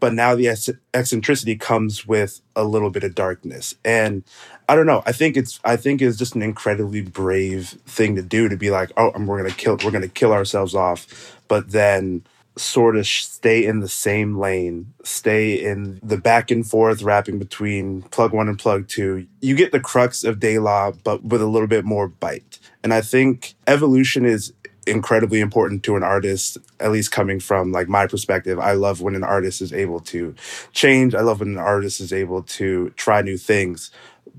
[0.00, 0.48] But now the
[0.92, 3.72] eccentricity comes with a little bit of darkness.
[3.84, 4.24] And
[4.68, 8.20] i don't know i think it's i think it's just an incredibly brave thing to
[8.22, 11.38] do to be like oh we're gonna kill we're gonna kill ourselves off.
[11.46, 12.24] But then
[12.60, 18.02] sort of stay in the same lane stay in the back and forth rapping between
[18.02, 19.26] plug one and plug two.
[19.40, 22.58] You get the crux of de la but with a little bit more bite.
[22.82, 24.52] And i think evolution is
[24.86, 28.58] incredibly important to an artist at least coming from like my perspective.
[28.58, 30.34] I love when an artist is able to
[30.72, 31.14] change.
[31.14, 33.90] I love when an artist is able to try new things.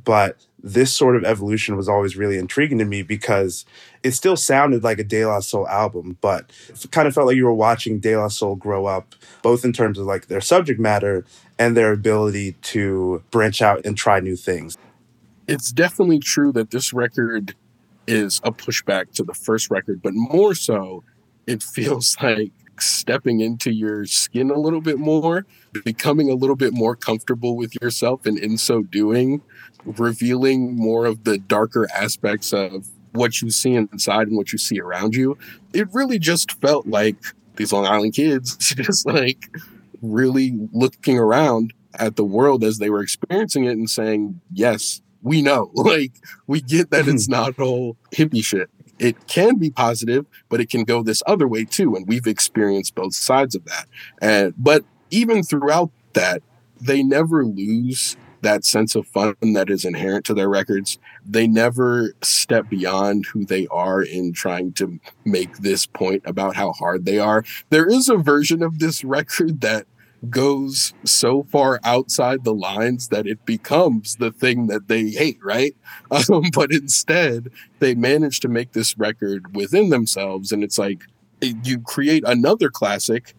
[0.03, 3.65] But this sort of evolution was always really intriguing to me because
[4.03, 7.35] it still sounded like a De La Soul album, but it kind of felt like
[7.35, 10.79] you were watching De La Soul grow up, both in terms of like their subject
[10.79, 11.25] matter
[11.57, 14.77] and their ability to branch out and try new things.
[15.47, 17.55] It's definitely true that this record
[18.07, 21.03] is a pushback to the first record, but more so,
[21.47, 25.45] it feels like stepping into your skin a little bit more,
[25.83, 29.41] becoming a little bit more comfortable with yourself, and in so doing,
[29.85, 34.79] revealing more of the darker aspects of what you see inside and what you see
[34.79, 35.37] around you.
[35.73, 37.17] It really just felt like
[37.55, 39.49] these Long Island kids just like
[40.01, 45.41] really looking around at the world as they were experiencing it and saying, yes, we
[45.41, 45.71] know.
[45.75, 46.13] Like,
[46.47, 48.69] we get that it's not all hippie shit.
[48.99, 51.95] It can be positive, but it can go this other way too.
[51.95, 53.87] And we've experienced both sides of that.
[54.21, 56.41] And, but even throughout that,
[56.81, 60.97] they never lose that sense of fun that is inherent to their records.
[61.25, 66.71] They never step beyond who they are in trying to make this point about how
[66.71, 67.43] hard they are.
[67.69, 69.87] There is a version of this record that
[70.29, 75.75] goes so far outside the lines that it becomes the thing that they hate, right?
[76.11, 80.51] Um, but instead, they manage to make this record within themselves.
[80.51, 81.03] And it's like
[81.39, 83.35] you create another classic.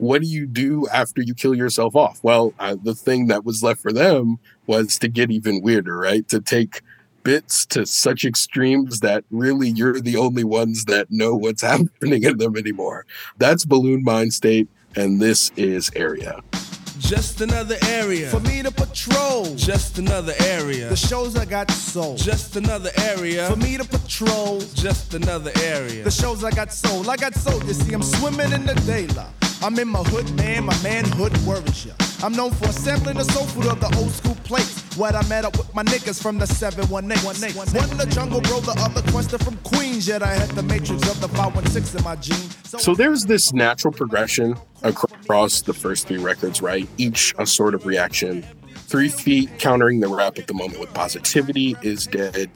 [0.00, 2.24] What do you do after you kill yourself off?
[2.24, 6.26] Well, uh, the thing that was left for them was to get even weirder, right?
[6.28, 6.80] To take
[7.22, 12.38] bits to such extremes that really you're the only ones that know what's happening in
[12.38, 13.04] them anymore.
[13.36, 16.40] That's Buhloone Mindstate and this is Area.
[16.98, 19.54] Just another area for me to patrol.
[19.54, 20.88] Just another area.
[20.88, 22.16] The shows I got sold.
[22.16, 24.60] Just another area for me to patrol.
[24.60, 26.04] Just another area.
[26.04, 27.08] The shows I got sold.
[27.08, 27.64] I got sold.
[27.64, 29.49] You see, I'm swimming in the daylight.
[29.62, 30.64] I'm in my hood, man.
[30.64, 31.92] My manhood worries ya.
[32.22, 34.80] I'm known for sampling the soul food of the old school plates.
[34.96, 37.24] What I met up with my niggas from the 718.
[37.24, 37.34] One
[37.98, 40.08] the jungle bro, the other question from Queens.
[40.08, 42.50] Yet I had the matrix of the 516 in my gene.
[42.64, 46.88] So there's this natural progression across the first three records, right?
[46.96, 48.42] Each a sort of reaction.
[48.74, 52.50] Three Feet countering the rap at the moment with positivity is dead.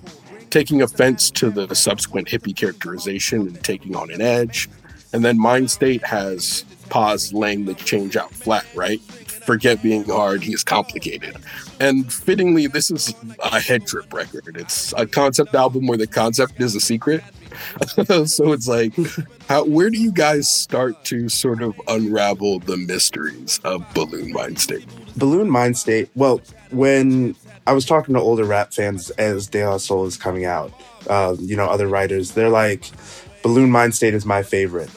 [0.50, 4.70] taking offense to the subsequent hippie characterization and taking on an edge.
[5.12, 9.01] And then Mindstate has Paz laying the change out flat, right?
[9.01, 11.37] Forget being hard, he's complicated.
[11.81, 14.57] And fittingly, this is a head trip record.
[14.57, 17.23] It's a concept album where the concept is a secret.
[18.27, 18.94] so it's like,
[19.49, 24.87] how, where do you guys start to sort of unravel the mysteries of Buhloone Mindstate?
[25.16, 29.77] Balloon Mind State, well, when I was talking to older rap fans as De La
[29.77, 30.73] Soul is coming out,
[31.09, 32.83] uh, you know, other writers, they're like,
[33.42, 34.90] Buhloone Mindstate is my favorite.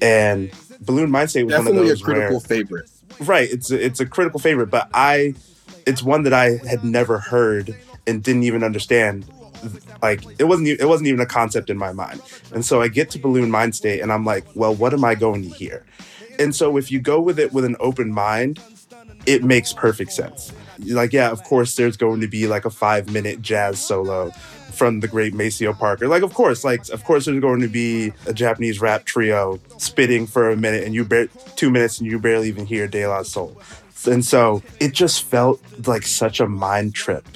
[0.00, 0.50] And
[0.84, 2.90] Buhloone Mindstate was Definitely one of those a critical where, favorite.
[3.20, 5.34] right it's a, it's a critical favorite but i
[5.86, 9.26] it's one that i had never heard and didn't even understand.
[10.02, 12.22] Like it wasn't it wasn't even a concept in my mind.
[12.52, 15.42] And so i get to Buhloone Mindstate and i'm like well what am i going
[15.42, 15.84] to hear?
[16.38, 18.60] And so if you go with it with an open mind
[19.26, 20.52] it makes perfect sense.
[20.78, 24.32] Like yeah of course there's going to be like a five minute jazz solo
[24.72, 26.08] from the great Maceo Parker.
[26.08, 30.26] Like, of course, like, of course, there's going to be a Japanese rap trio spitting
[30.26, 33.22] for a minute, and you bar- two minutes, and you barely even hear De La
[33.22, 33.60] Soul.
[34.06, 37.26] And so it just felt like such a mind trip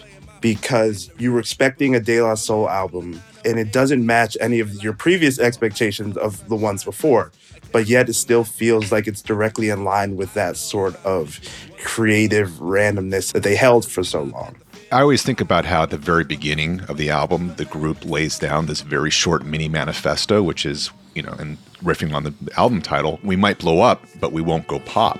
[0.40, 4.82] because you were expecting a De La Soul album, and it doesn't match any of
[4.82, 7.32] your previous expectations of the ones before.
[7.72, 11.40] But yet, it still feels like it's directly in line with that sort of
[11.82, 14.56] creative randomness that they held for so long.
[14.94, 18.38] I always think about how at the very beginning of the album, the group lays
[18.38, 22.80] down this very short mini manifesto, which is, you know, and riffing on the album
[22.80, 25.18] title, we might blow up, but we won't go pop.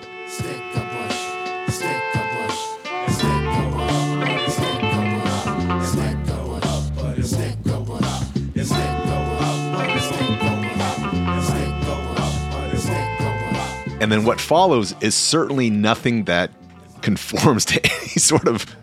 [14.00, 16.52] And then what follows is certainly nothing that
[17.04, 18.74] conforms to any sort of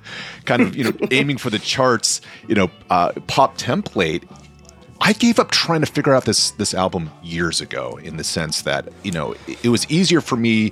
[0.46, 4.24] kind of, you know, aiming for the charts, you know, uh, pop template.
[5.02, 8.62] I gave up trying to figure out this this album years ago in the sense
[8.62, 10.72] that, you know, it, it was easier for me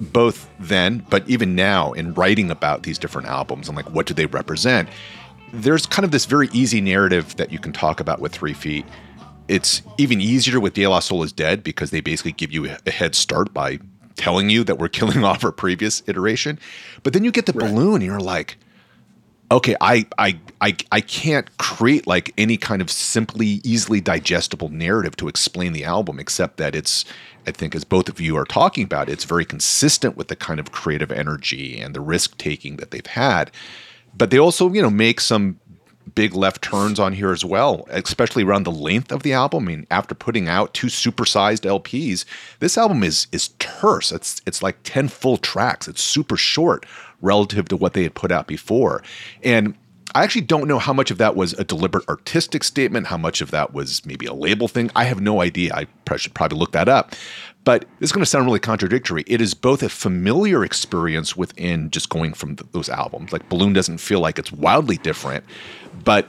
[0.00, 4.14] both then, but even now in writing about these different albums and like what do
[4.14, 4.88] they represent.
[5.52, 8.86] There's kind of this very easy narrative that you can talk about with Three Feet.
[9.48, 12.90] It's even easier with De La Soul is Dead because they basically give you a
[12.90, 13.80] head start by
[14.20, 16.58] telling you that we're killing off our previous iteration.
[17.02, 18.56] But then you get the Buhloone, and you're like,
[19.50, 25.16] okay, I, I, I, I can't create like any kind of simply, easily digestible narrative
[25.16, 27.04] to explain the album, except that it's,
[27.46, 30.60] I think, as both of you are talking about, it's very consistent with the kind
[30.60, 33.50] of creative energy and the risk taking that they've had.
[34.16, 35.58] But they also, you know, make some
[36.14, 39.64] big left turns on here as well, especially around the length of the album.
[39.64, 42.24] I mean, after putting out two supersized LPs,
[42.58, 44.12] this album is is terse.
[44.12, 45.88] It's it's like 10 full tracks.
[45.88, 46.86] It's super short
[47.20, 49.02] relative to what they had put out before.
[49.42, 49.74] And
[50.14, 53.40] I actually don't know how much of that was a deliberate artistic statement, how much
[53.40, 54.90] of that was maybe a label thing.
[54.96, 55.72] I have no idea.
[55.74, 57.14] I should probably look that up.
[57.64, 59.22] But this is going to sound really contradictory.
[59.26, 63.32] It is both a familiar experience within just going from th- those albums.
[63.32, 65.44] Like Buhloone doesn't feel like it's wildly different,
[66.02, 66.26] but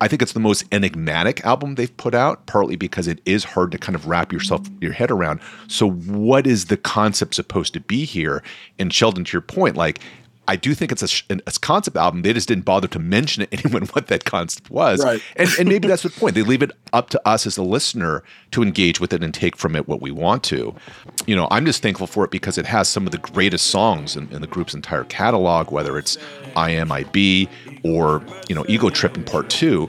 [0.00, 3.70] I think it's the most enigmatic album they've put out, partly because it is hard
[3.72, 5.40] to kind of wrap yourself your head around.
[5.68, 8.42] So, what is the concept supposed to be here?
[8.78, 10.00] And Sheldon, to your point, like
[10.52, 12.20] I do think it's a, a concept album.
[12.20, 15.02] They just didn't bother to mention to anyone what that concept was.
[15.02, 15.22] Right.
[15.36, 16.34] And, and maybe that's the point.
[16.34, 19.56] They leave it up to us as the listener to engage with it and take
[19.56, 20.74] from it what we want to.
[21.26, 24.14] You know, I'm just thankful for it because it has some of the greatest songs
[24.14, 26.18] in, in the group's entire catalog, whether it's
[26.54, 27.48] I Am I Be
[27.82, 29.88] or, you know, Ego Trip in Part 2.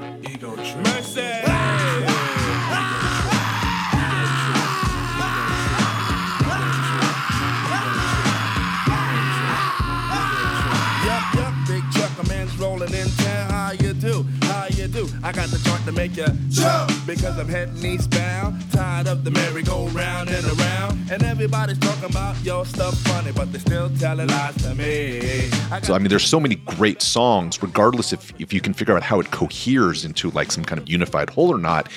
[15.85, 18.71] To make you jump because I'm heading eastbound.
[18.71, 23.59] Tired of the merry-go-round and around, and everybody's talking about your stuff funny, but they
[23.59, 25.49] still telling lies to me.
[25.71, 28.95] I So I mean, there's so many great songs, regardless if if you can figure
[28.95, 31.89] out how it coheres into like some kind of unified whole or not.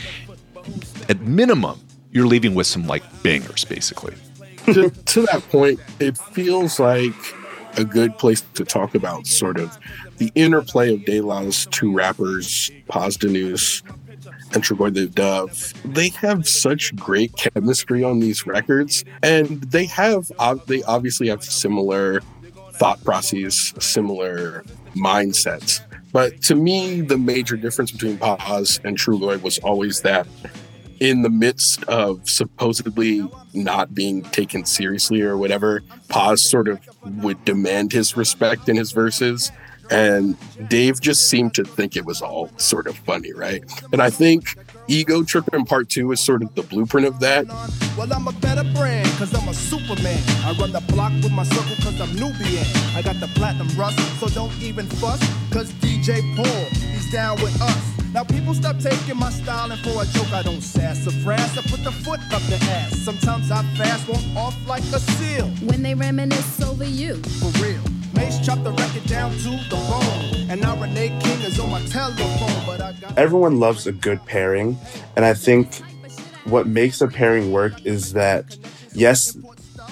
[1.08, 4.14] At minimum, you're leaving with some like bangers, basically.
[4.66, 7.14] to, to that point, it feels like
[7.78, 9.78] a good place to talk about sort of
[10.18, 13.82] the interplay of De La's two rappers, Posdnuos
[14.54, 15.72] and Trugoy the Dove.
[15.84, 20.30] They have such great chemistry on these records, and they have
[20.66, 22.20] they obviously have similar
[22.74, 24.64] thought processes, similar
[24.94, 25.80] mindsets.
[26.12, 30.26] But to me, the major difference between Pos and Trugoy was always that
[31.00, 36.80] in the midst of supposedly not being taken seriously or whatever, Paz sort of
[37.22, 39.52] would demand his respect in his verses.
[39.90, 40.36] And
[40.68, 43.62] Dave just seemed to think it was all sort of funny, right?
[43.92, 44.56] And I think
[44.88, 47.46] Ego Tripping Part 2 is sort of the blueprint of that.
[47.96, 50.22] Well, I'm a better brand, cause I'm a Superman.
[50.44, 52.66] I run the block with my circle, cause I'm Nubian.
[52.94, 55.20] I got the platinum rust, so don't even fuss,
[55.50, 57.96] cause DJ Paul, he's down with us.
[58.12, 60.32] Now people stop taking my styling for a joke.
[60.32, 61.58] I don't sass or frass.
[61.58, 62.96] I put the foot up the ass.
[62.98, 65.48] Sometimes I fast, walk off like a seal.
[65.68, 67.16] When they reminisce over you.
[67.16, 67.95] For real.
[73.16, 74.78] Everyone loves a good pairing,
[75.16, 75.74] and I think
[76.44, 78.56] what makes a pairing work is that
[78.94, 79.36] yes,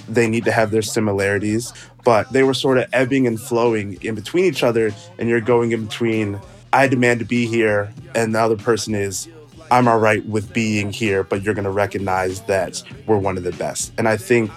[0.08, 1.72] they need to have their similarities,
[2.04, 5.72] but they were sort of ebbing and flowing in between each other, and you're going
[5.72, 6.40] in between
[6.72, 9.28] I demand to be here, and the other person is
[9.70, 13.44] I'm all right with being here, but you're going to recognize that we're one of
[13.44, 13.92] the best.
[13.98, 14.50] And I think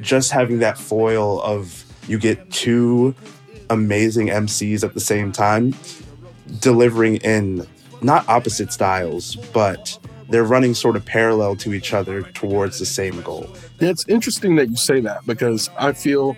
[0.00, 3.14] just having that foil of you get two
[3.70, 5.74] amazing MCs at the same time,
[6.60, 7.66] delivering in
[8.02, 9.98] not opposite styles, but
[10.28, 13.48] they're running sort of parallel to each other towards the same goal.
[13.78, 16.36] Yeah, it's interesting that you say that because I feel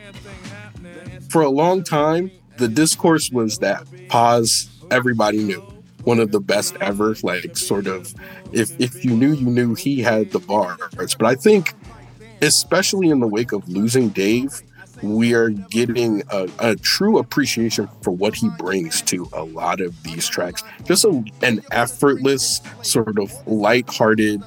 [1.29, 5.62] for a long time, the discourse was that Pos, everybody knew.
[6.05, 8.14] One of the best ever, like sort of
[8.53, 11.17] if if you knew you knew he had the bars.
[11.17, 11.75] But I think
[12.43, 14.62] especially in the wake of losing Dave,
[15.03, 20.03] we are getting a, a, true appreciation for what he brings to a lot of
[20.03, 20.62] these tracks.
[20.84, 24.42] Just a, an effortless, sort of light-hearted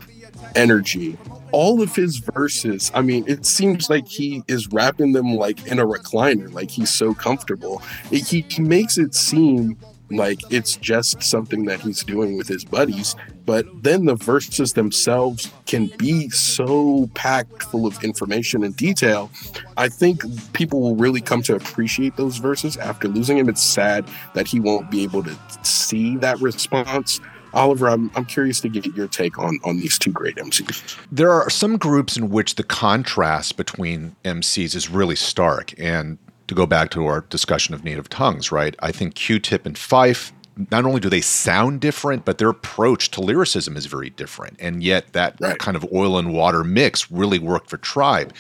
[0.56, 1.18] energy.
[1.52, 5.80] All of his verses, I mean, it seems like he is rapping them like in
[5.80, 7.82] a recliner, like he's so comfortable.
[8.12, 9.78] It, he, he makes it seem
[10.12, 13.16] like it's just something that he's doing with his buddies
[13.50, 19.32] but then the verses themselves can be so packed full of information and detail
[19.76, 20.22] i think
[20.54, 24.60] people will really come to appreciate those verses after losing him it's sad that he
[24.60, 27.20] won't be able to see that response
[27.52, 31.00] Oliver, I'm, I'm curious to get your take on, on these two great MCs.
[31.12, 35.74] There are some groups in which the contrast between MCs is really stark.
[35.80, 38.76] And to go back to our discussion of native tongues, right?
[38.82, 40.32] I think Q-Tip and Phife
[40.72, 44.58] not only do they sound different, but their approach to lyricism is very different.
[44.60, 45.58] And yet that right.
[45.58, 48.34] kind of oil and water mix really worked for Tribe.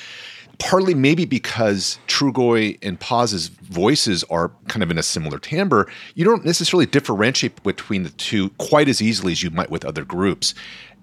[0.57, 6.25] Partly maybe because Trugoy and Pos's voices are kind of in a similar timbre, you
[6.25, 10.53] don't necessarily differentiate between the two quite as easily as you might with other groups.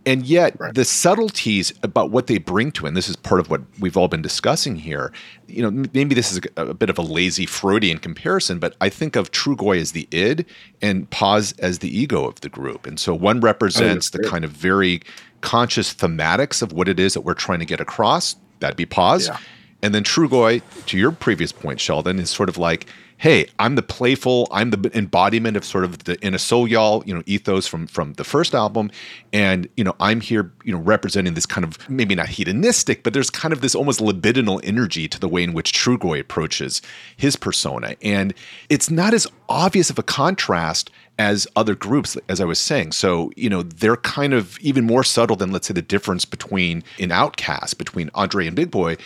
[0.06, 0.72] And yet, right.
[0.72, 3.96] the subtleties about what they bring to it, and this is part of what we've
[3.96, 5.12] all been discussing here.
[5.48, 8.88] You know, maybe this is a, a bit of a lazy Freudian comparison, but I
[8.88, 10.46] think of Trugoy as the id
[10.80, 12.86] and Pos as the ego of the group.
[12.86, 15.02] And so one represents the kind of very
[15.40, 18.36] conscious thematics of what it is that we're trying to get across.
[18.60, 19.26] That'd be Pos.
[19.26, 19.38] Yeah.
[19.82, 22.86] And then Trugoy, to your previous point, Sheldon, is sort of like
[23.18, 27.02] hey, I'm the playful, I'm the embodiment of sort of the in a soul y'all,
[27.06, 28.90] you know, ethos from from the first album,
[29.32, 33.14] and you know, I'm here, you know, representing this kind of maybe not hedonistic, but
[33.14, 36.82] there's kind of this almost libidinal energy to the way in which Trugoy approaches
[37.16, 38.34] his persona, and
[38.68, 42.92] it's not as obvious of a contrast as other groups, as I was saying.
[42.92, 46.84] So, you know, they're kind of even more subtle than, let's say, the difference between
[46.98, 48.96] an OutKast, between Andre and Big Boi.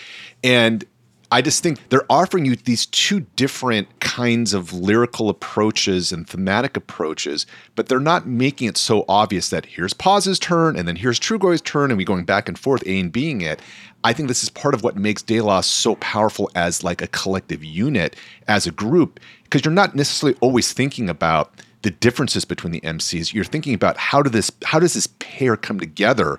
[0.42, 0.84] And
[1.32, 6.76] I just think they're offering you these two different kinds of lyrical approaches and thematic
[6.76, 11.20] approaches, but they're not making it so obvious that here's Pos's turn and then here's
[11.20, 13.60] Trugoy's turn and we're going back and forth, A and Bing it.
[14.02, 17.06] I think this is part of what makes De La so powerful as like a
[17.08, 18.16] collective unit,
[18.48, 21.52] as a group, because you're not necessarily always thinking about
[21.82, 23.32] the differences between the MCs.
[23.32, 26.38] You're thinking about how do this how does this pair come together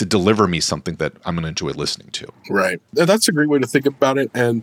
[0.00, 2.26] to deliver me something that I'm going to enjoy listening to.
[2.48, 2.80] Right.
[2.94, 4.30] That's a great way to think about it.
[4.32, 4.62] And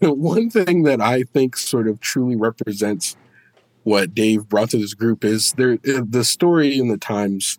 [0.00, 3.14] one thing that I think sort of truly represents
[3.82, 7.58] what Dave brought to this group is there the story in the Times,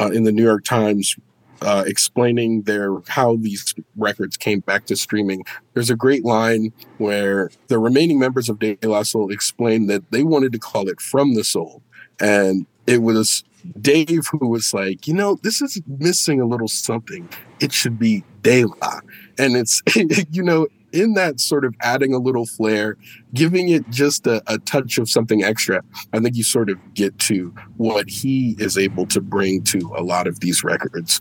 [0.00, 1.14] uh, in the New York Times,
[1.62, 5.44] uh, explaining their how these records came back to streaming.
[5.74, 10.24] There's a great line where the remaining members of De La Soul explained that they
[10.24, 11.80] wanted to call it "From the Soul,"
[12.18, 13.44] and it was
[13.80, 17.28] Dave, who was like, you know, this is missing a little something.
[17.60, 19.00] It should be De La.
[19.38, 19.82] And it's,
[20.30, 22.96] you know, in that sort of adding a little flair,
[23.34, 25.82] giving it just a, a, touch of something extra,
[26.12, 30.02] I think you sort of get to what he is able to bring to a
[30.02, 31.20] lot of these records.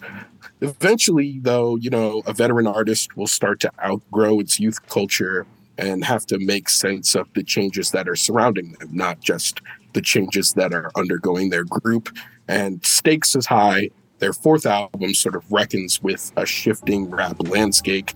[0.62, 5.46] Eventually, though, you know, a veteran artist will start to outgrow its youth culture
[5.78, 9.62] and have to make sense of the changes that are surrounding them, not just
[9.94, 12.10] the changes that are undergoing their group.
[12.48, 13.90] And stakes is high.
[14.20, 18.12] Their fourth album sort of reckons with a shifting rap landscape.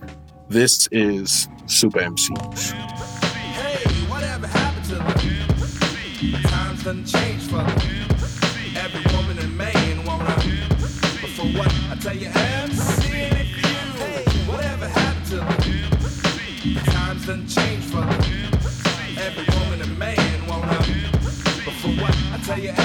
[0.48, 2.72] This is Super MCs.
[3.52, 3.84] Hey,
[16.84, 18.33] Times done changed for.
[22.54, 22.83] Tell you,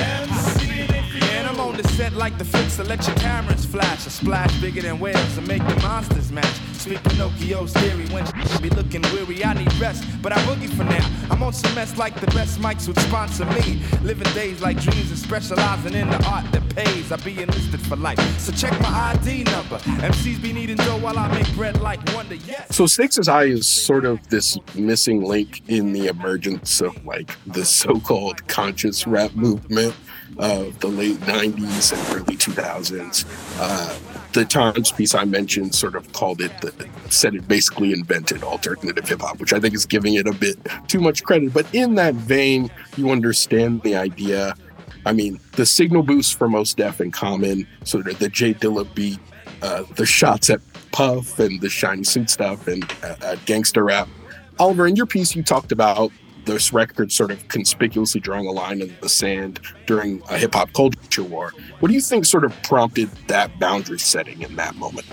[1.82, 4.06] the set like the flicks to let your cameras flash.
[4.06, 6.60] A splash bigger than waves to make the monsters match.
[6.74, 9.46] Sweet Pinocchio's theory when she be looking weary.
[9.46, 11.08] I need rest, but I boogie for now.
[11.30, 13.82] I'm on some mess like the best mics would sponsor me.
[14.02, 17.12] Living days like dreams and specializing in the art that pays.
[17.12, 18.20] I be enlisted for life.
[18.40, 19.78] So check my ID number.
[19.78, 22.36] MCs be needing dough while I make bread like Wonder.
[22.36, 22.76] Yes.
[22.76, 27.64] So Stakes High is sort of this missing link in the emergence of like the
[27.64, 29.96] so-called conscious rap movement
[30.40, 33.26] of the late 90s and early 2000s.
[33.60, 34.00] Uh,
[34.32, 39.08] the Times piece I mentioned sort of called it, the, said it basically invented alternative
[39.08, 41.54] hip hop, which I think is giving it a bit too much credit.
[41.54, 44.56] But in that vein, you understand the idea.
[45.06, 48.86] I mean, the signal boost for Mos Def and Common, sort of the J Dilla
[48.94, 49.20] beat,
[49.62, 50.62] uh, the shots at
[50.92, 54.08] Puff and the shiny suit stuff and uh, uh, gangster rap.
[54.60, 56.12] Oliver, in your piece, you talked about
[56.54, 60.74] this record sort of conspicuously drawing a line in the sand during a hip hop
[60.74, 61.54] culture war.
[61.80, 65.06] What do you think sort of prompted that boundary setting in that moment?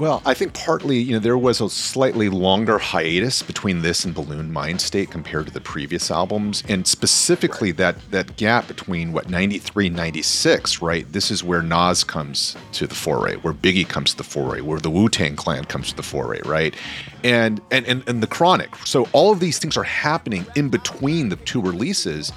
[0.00, 4.14] Well, I think partly, you know, there was a slightly longer hiatus between this and
[4.14, 6.62] Buhloone Mindstate compared to the previous albums.
[6.70, 11.12] And specifically that that gap between what 93 and 96, right?
[11.12, 14.80] This is where Nas comes to the foray, where Biggie comes to the foray, where
[14.80, 16.74] the Wu-Tang clan comes to the foray, right?
[17.22, 18.74] And and and, and the chronic.
[18.86, 22.32] So all of these things are happening in between the two releases,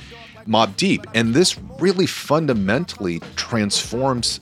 [0.46, 1.08] Mobb Deep.
[1.14, 4.42] And this really fundamentally transforms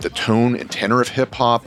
[0.00, 1.64] the tone and tenor of hip hop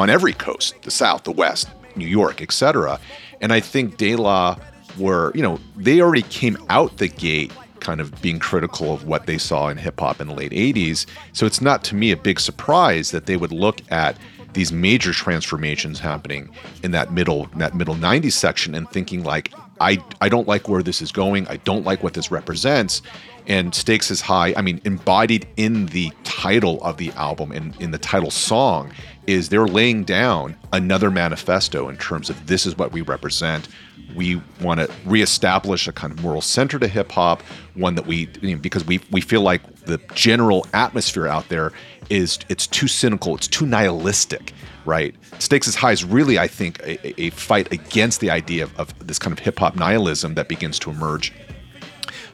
[0.00, 2.98] on every coast the south the west new york etc
[3.40, 4.56] and i think de la
[4.98, 9.26] were you know they already came out the gate kind of being critical of what
[9.26, 12.16] they saw in hip hop in the late 80s so it's not to me a
[12.16, 14.16] big surprise that they would look at
[14.52, 16.50] these major transformations happening
[16.82, 20.82] in that middle that middle 90s section and thinking like I I don't like where
[20.82, 21.48] this is going.
[21.48, 23.02] I don't like what this represents.
[23.46, 24.52] And stakes is high.
[24.56, 28.92] I mean, embodied in the title of the album and in, in the title song
[29.26, 33.68] is they're laying down another manifesto in terms of this is what we represent.
[34.14, 37.42] We want to reestablish a kind of moral center to hip hop,
[37.74, 41.72] one that we you know, because we we feel like the general atmosphere out there
[42.08, 44.52] is it's too cynical, it's too nihilistic,
[44.84, 45.14] right?
[45.38, 49.06] Stakes as High is really, I think, a, a fight against the idea of, of
[49.06, 51.32] this kind of hip hop nihilism that begins to emerge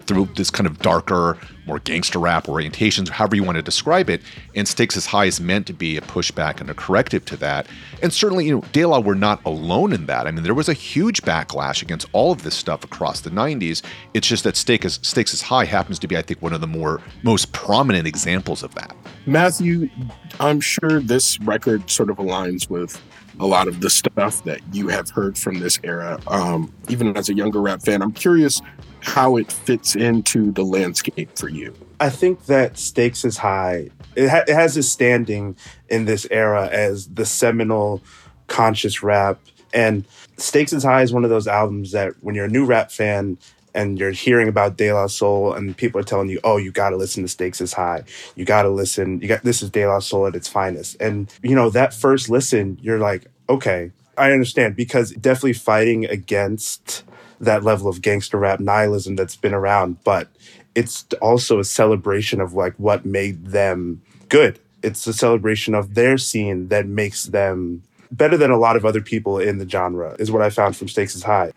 [0.06, 4.22] through this kind of darker, more gangster rap orientations, however you want to describe it.
[4.54, 7.66] And Stakes is High is meant to be a pushback and a corrective to that.
[8.02, 10.26] And certainly, you know, De La were not alone in that.
[10.26, 13.82] I mean, there was a huge backlash against all of this stuff across the 90s.
[14.14, 16.60] It's just that Stakes is, Stakes is High happens to be, I think, one of
[16.60, 18.94] the more most prominent examples of that.
[19.26, 19.90] Matthew,
[20.38, 23.02] I'm sure this record sort of aligns with
[23.38, 26.18] a lot of the stuff that you have heard from this era.
[26.26, 28.62] Um, even as a younger rap fan, I'm curious
[29.00, 31.74] how it fits into the landscape for you.
[32.00, 33.90] I think that Stakes is High.
[34.14, 35.56] It, ha- it has a standing
[35.88, 38.02] in this era as the seminal
[38.46, 39.38] conscious rap.
[39.72, 40.04] And
[40.38, 43.38] Stakes is High is one of those albums that when you're a new rap fan
[43.76, 46.90] and you're hearing about De La Soul and people are telling you, oh, you got
[46.90, 48.02] to listen to Stakes is High.
[48.34, 49.20] You got to listen.
[49.20, 50.96] You got this is De La Soul at its finest.
[50.98, 57.04] And, you know, that first listen, you're like, okay, I understand because definitely fighting against
[57.38, 60.28] that level of gangster rap nihilism that's been around, but
[60.74, 64.00] it's also a celebration of like what made them
[64.30, 64.58] good.
[64.82, 69.00] It's a celebration of their scene that makes them better than a lot of other
[69.00, 71.52] people in the genre, is what I found from Stakes is High.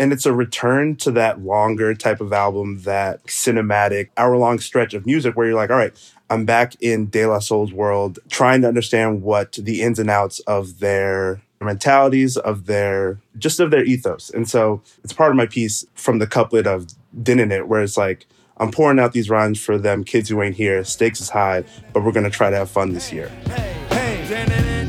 [0.00, 4.94] And it's a return to that longer type of album, that cinematic hour long stretch
[4.94, 5.92] of music where you're like, all right,
[6.30, 10.40] I'm back in De La Soul's world, trying to understand what the ins and outs
[10.40, 14.30] of their mentalities, of their just of their ethos.
[14.30, 18.26] And so it's part of my piece from the couplet of Dinninit, where it's like,
[18.56, 20.82] I'm pouring out these rhymes for them kids who ain't here.
[20.82, 23.28] Stakes is high, but we're gonna try to have fun this year.
[23.28, 23.76] Hey,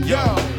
[0.08, 0.51] yo, hey,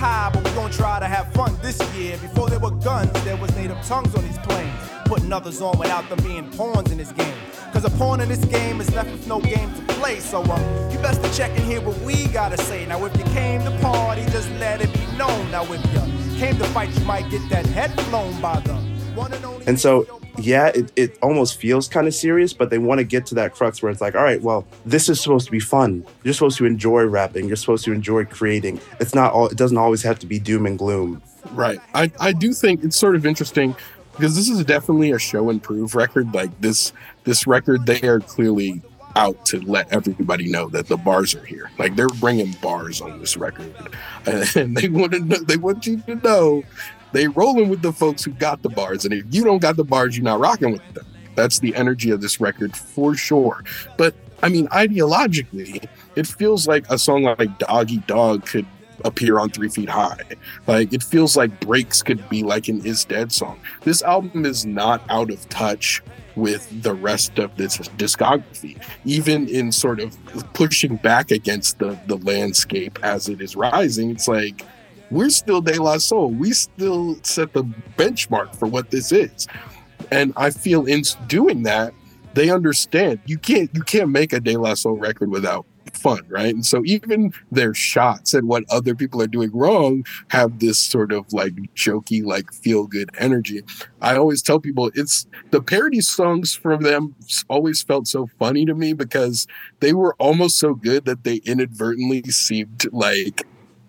[0.00, 2.16] high, but we gonna try to have fun this year.
[2.16, 4.72] Before there were guns, there was native tongues on these planes.
[5.04, 7.34] Putting others on without them being pawns in this game.
[7.72, 10.18] Cause a pawn in this game is left with no game to play.
[10.18, 12.86] So um, you best to check and hear what we gotta say.
[12.86, 15.50] Now if you came to party, just let it be known.
[15.50, 18.72] Now if you came to fight, you might get that head blown by the
[19.66, 23.26] and so, yeah, it, it almost feels kind of serious, but they want to get
[23.26, 26.04] to that crux where it's like, all right, well, this is supposed to be fun.
[26.24, 27.46] You're supposed to enjoy rapping.
[27.46, 28.80] You're supposed to enjoy creating.
[29.00, 31.22] It's not all, it doesn't always have to be doom and gloom.
[31.52, 31.80] Right.
[31.94, 33.74] I, I do think it's sort of interesting
[34.12, 36.34] because this is definitely a show and prove record.
[36.34, 36.92] Like this
[37.24, 38.82] this record, they are clearly
[39.16, 41.70] out to let everybody know that the bars are here.
[41.78, 43.74] Like they're bringing bars on this record,
[44.26, 46.64] and they want to know, they want you to know
[47.12, 49.04] they rolling with the folks who got the bars.
[49.04, 51.06] And if you don't got the bars, you're not rocking with them.
[51.34, 53.64] That's the energy of this record for sure.
[53.96, 55.86] But I mean, ideologically,
[56.16, 58.66] it feels like a song like Doggy Dog could
[59.04, 60.22] appear on Three Feet High.
[60.66, 63.60] Like it feels like Breaks could be like an Is Dead song.
[63.82, 66.02] This album is not out of touch
[66.36, 70.16] with the rest of this discography, even in sort of
[70.54, 74.10] pushing back against the the landscape as it is rising.
[74.10, 74.64] It's like
[75.10, 76.30] we're still De La Soul.
[76.30, 77.64] We still set the
[77.96, 79.46] benchmark for what this is.
[80.10, 81.94] And I feel in doing that,
[82.34, 86.54] they understand you can't you can't make a De La Soul record without fun, right?
[86.54, 91.12] And so even their shots at what other people are doing wrong have this sort
[91.12, 93.62] of like jokey, like feel good energy.
[94.00, 97.14] I always tell people it's the parody songs from them
[97.48, 99.46] always felt so funny to me because
[99.80, 103.46] they were almost so good that they inadvertently seemed like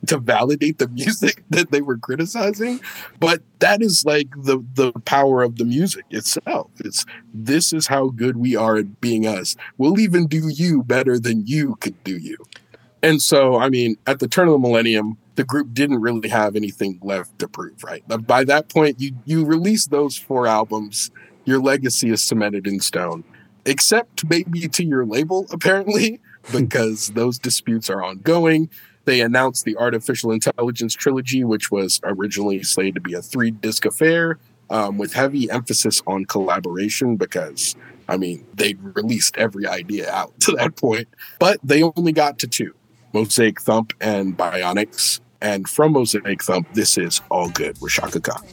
[0.07, 2.79] to validate the music that they were criticizing
[3.19, 6.71] but that is like the the power of the music itself.
[6.79, 9.55] It's this is how good we are at being us.
[9.77, 12.37] We'll even do you better than you could do you.
[13.03, 16.55] And so i mean at the turn of the millennium the group didn't really have
[16.55, 18.03] anything left to prove right?
[18.27, 21.11] By that point you you release those four albums
[21.45, 23.23] your legacy is cemented in stone
[23.65, 26.19] except maybe to your label apparently
[26.51, 28.69] because those disputes are ongoing
[29.05, 33.51] they announced the Art Official Intelligence trilogy, which was originally slated to be a three
[33.51, 34.37] disc affair
[34.69, 37.75] um, with heavy emphasis on collaboration because,
[38.07, 41.07] I mean, they'd released every idea out to that point,
[41.39, 42.73] but they only got to two
[43.13, 45.19] Mosaic Thump and Bionix.
[45.41, 48.45] And from Mosaic Thump, this is All Good with Chaka Khan.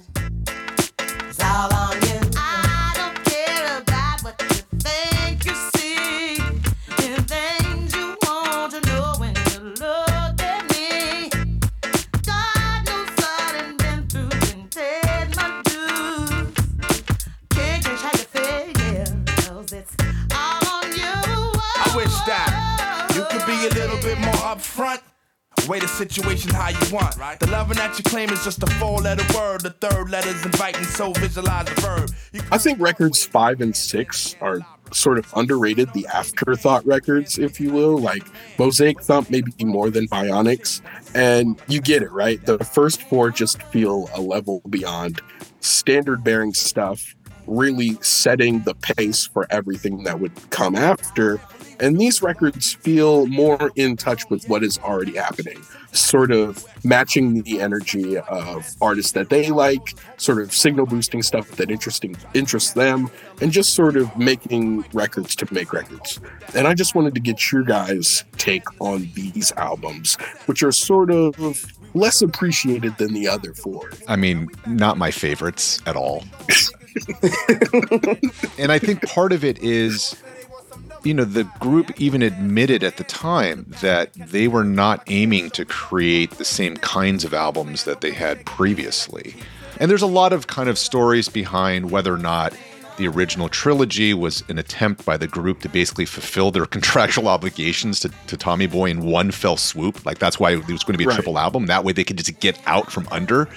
[25.69, 27.17] Way the situation how you want.
[27.17, 27.39] Right.
[27.39, 29.63] The loving that you claim is just a four letter word.
[29.63, 32.45] The third letter's inviting, so visualize the verb.
[32.53, 34.61] I think records five and six are
[34.93, 37.99] sort of underrated, the afterthought records, if you will.
[37.99, 38.23] Like
[38.59, 40.81] Mosaic Thump, maybe more than Bionix.
[41.15, 42.45] And you get it, right?
[42.47, 45.21] The first four just feel a level beyond
[45.61, 47.15] standard bearing stuff,
[47.49, 51.40] really setting the pace for everything that would come after.
[51.80, 57.42] And these records feel more in touch with what is already happening, sort of matching
[57.42, 62.72] the energy of artists that they like, sort of signal boosting stuff that interesting interests
[62.72, 63.09] them,
[63.40, 66.18] and just sort of making records to make records.
[66.53, 71.12] And I just wanted to get your guys' take on these albums, which are sort
[71.12, 73.90] of less appreciated than the other four.
[74.09, 76.24] I mean, not my favorites at all.
[78.59, 80.16] and I think part of it is
[81.05, 85.64] you know, the group even admitted at the time that they were not aiming to
[85.64, 89.34] create the same kinds of albums that they had previously.
[89.78, 92.53] And there's a lot of kind of stories behind whether or not
[92.96, 98.01] the original trilogy was an attempt by the group to basically fulfill their contractual obligations
[98.01, 100.05] to, to Tommy Boy in one fell swoop.
[100.05, 101.14] Like that's why it was going to be a right.
[101.14, 101.66] triple album.
[101.66, 103.49] That way they could just get out from under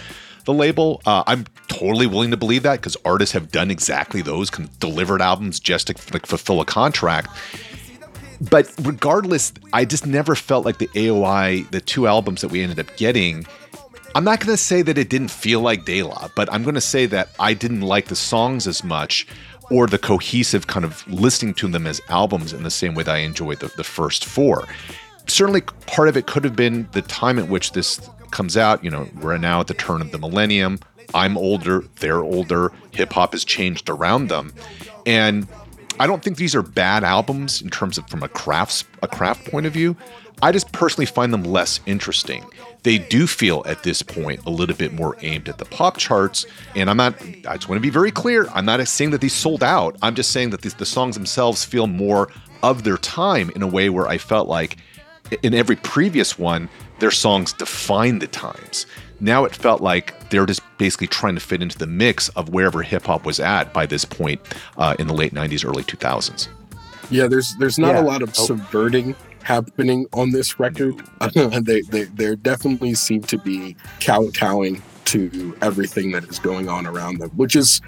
[0.46, 1.02] the label.
[1.06, 5.22] Uh, I'm totally willing to believe that because artists have done exactly those, can delivered
[5.22, 7.30] albums just to like fulfill a contract.
[8.50, 12.80] But regardless, I just never felt like the AOI, the two albums that we ended
[12.80, 13.46] up getting.
[14.16, 16.76] I'm not going to say that it didn't feel like De La, but I'm going
[16.76, 19.28] to say that I didn't like the songs as much
[19.70, 23.16] or the cohesive kind of listening to them as albums in the same way that
[23.16, 24.68] I enjoyed the, the first four.
[25.28, 28.90] Certainly, part of it could have been the time at which this comes out, you
[28.90, 30.80] know, we're now at the turn of the millennium.
[31.14, 34.54] I'm older, they're older, hip hop has changed around them.
[35.06, 35.48] And
[36.00, 39.50] I don't think these are bad albums in terms of from a crafts a craft
[39.50, 39.96] point of view.
[40.42, 42.44] I just personally find them less interesting.
[42.84, 46.48] They do feel at this point a little bit more aimed at the pop charts.
[46.76, 48.48] And I'm not, I just want to be very clear.
[48.50, 49.98] I'm not saying that these sold out.
[50.02, 52.30] I'm just saying that these, the songs themselves feel more
[52.64, 54.78] of their time in a way where I felt like
[55.44, 56.70] in every previous one,
[57.02, 58.86] their songs define the times.
[59.20, 62.82] Now it felt like they're just basically trying to fit into the mix of wherever
[62.84, 64.40] hip hop was at by this point
[64.78, 66.48] uh, in the late '90s, early 2000s.
[67.10, 68.02] Yeah, there's there's not yeah.
[68.02, 68.46] a lot of oh.
[68.46, 71.02] subverting happening on this record.
[71.34, 77.18] they, they there definitely seem to be kowtowing to everything that is going on around
[77.18, 77.82] them, which is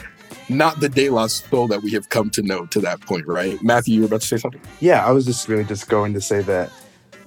[0.49, 3.61] not the De La Soul that we have come to know to that point, right?
[3.61, 4.61] Matthew, you were about to say something?
[4.81, 6.71] Yeah, I was just really just going to say that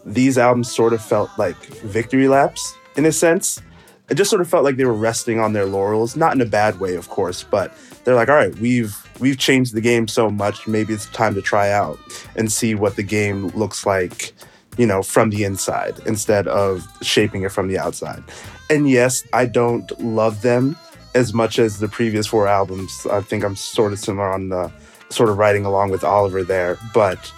[0.06, 3.60] these albums sort of felt like victory laps in a sense.
[4.08, 6.46] It just sort of felt like they were resting on their laurels, not in a
[6.46, 10.30] bad way, of course, but they're like, all right, we've we've changed the game so
[10.30, 11.98] much, maybe it's time to try out
[12.36, 14.32] and see what the game looks like,
[14.78, 18.22] you know, from the inside instead of shaping it from the outside.
[18.70, 20.76] And yes, I don't love them
[21.16, 23.06] as much as the previous four albums.
[23.10, 24.70] I think I'm sort of similar on the
[25.08, 27.32] sort of writing along with Oliver there, but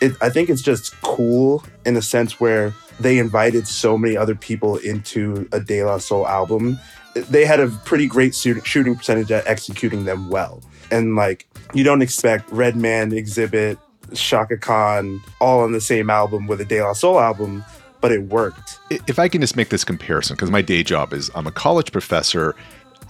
[0.00, 4.34] it, I think it's just cool in a sense where they invited so many other
[4.34, 6.78] people into a De La Soul album.
[7.14, 10.62] They had a pretty great shooting percentage at executing them well.
[10.90, 13.78] And like, you don't expect Redman, Xzibit,
[14.14, 17.64] Chaka Khan all on the same album with a De La Soul album,
[18.00, 18.78] but it worked.
[18.90, 21.92] If I can just make this comparison, because my day job is I'm a college
[21.92, 22.54] professor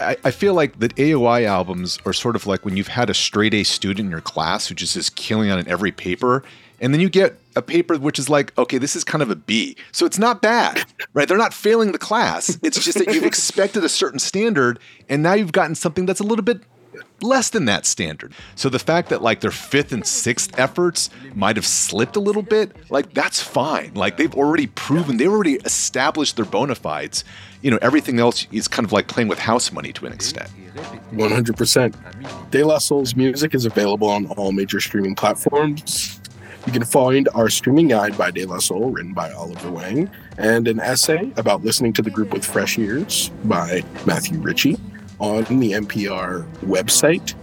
[0.01, 3.15] I, I feel like the AOI albums are sort of like when you've had a
[3.15, 6.43] straight A student in your class who just is killing on every paper,
[6.81, 9.37] and then you get a paper which is like, okay, this is kind of a
[9.37, 9.77] B.
[9.93, 11.29] So it's not bad, right?
[11.29, 12.59] They're not failing the class.
[12.63, 14.79] It's just that you've expected a certain standard,
[15.09, 16.63] and now you've gotten something that's a little bit
[17.23, 18.33] less than that standard.
[18.55, 22.43] So the fact that like their fifth and sixth efforts might have slipped a little
[22.43, 23.93] bit, like that's fine.
[23.95, 27.25] Like they've already proven, they've already established their bona fides.
[27.63, 30.49] You know, everything else is kind of like playing with house money to an extent.
[31.13, 32.51] 100%.
[32.51, 36.20] De La Soul's music is available on all major streaming platforms.
[36.71, 40.09] You can find our streaming guide by De La Soul, written by Oliver Wang,
[40.39, 44.79] and an essay about listening to the group with fresh ears by Matthew Ritchie
[45.19, 47.35] on the NPR website,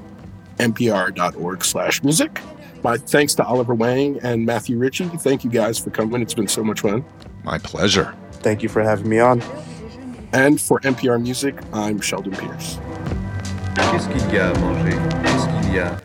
[0.59, 2.39] npr.org slash music.
[2.83, 5.09] My thanks to Oliver Wang and Matthew Ritchie.
[5.09, 6.21] Thank you guys for coming.
[6.21, 7.03] It's been so much fun.
[7.43, 8.15] My pleasure.
[8.31, 9.41] Thank you for having me on.
[10.31, 12.79] And for NPR Music, I'm Sheldon Pierce.
[13.91, 15.97] Qu'est-ce qu'il y a à manger Qu'est-ce qu'il y a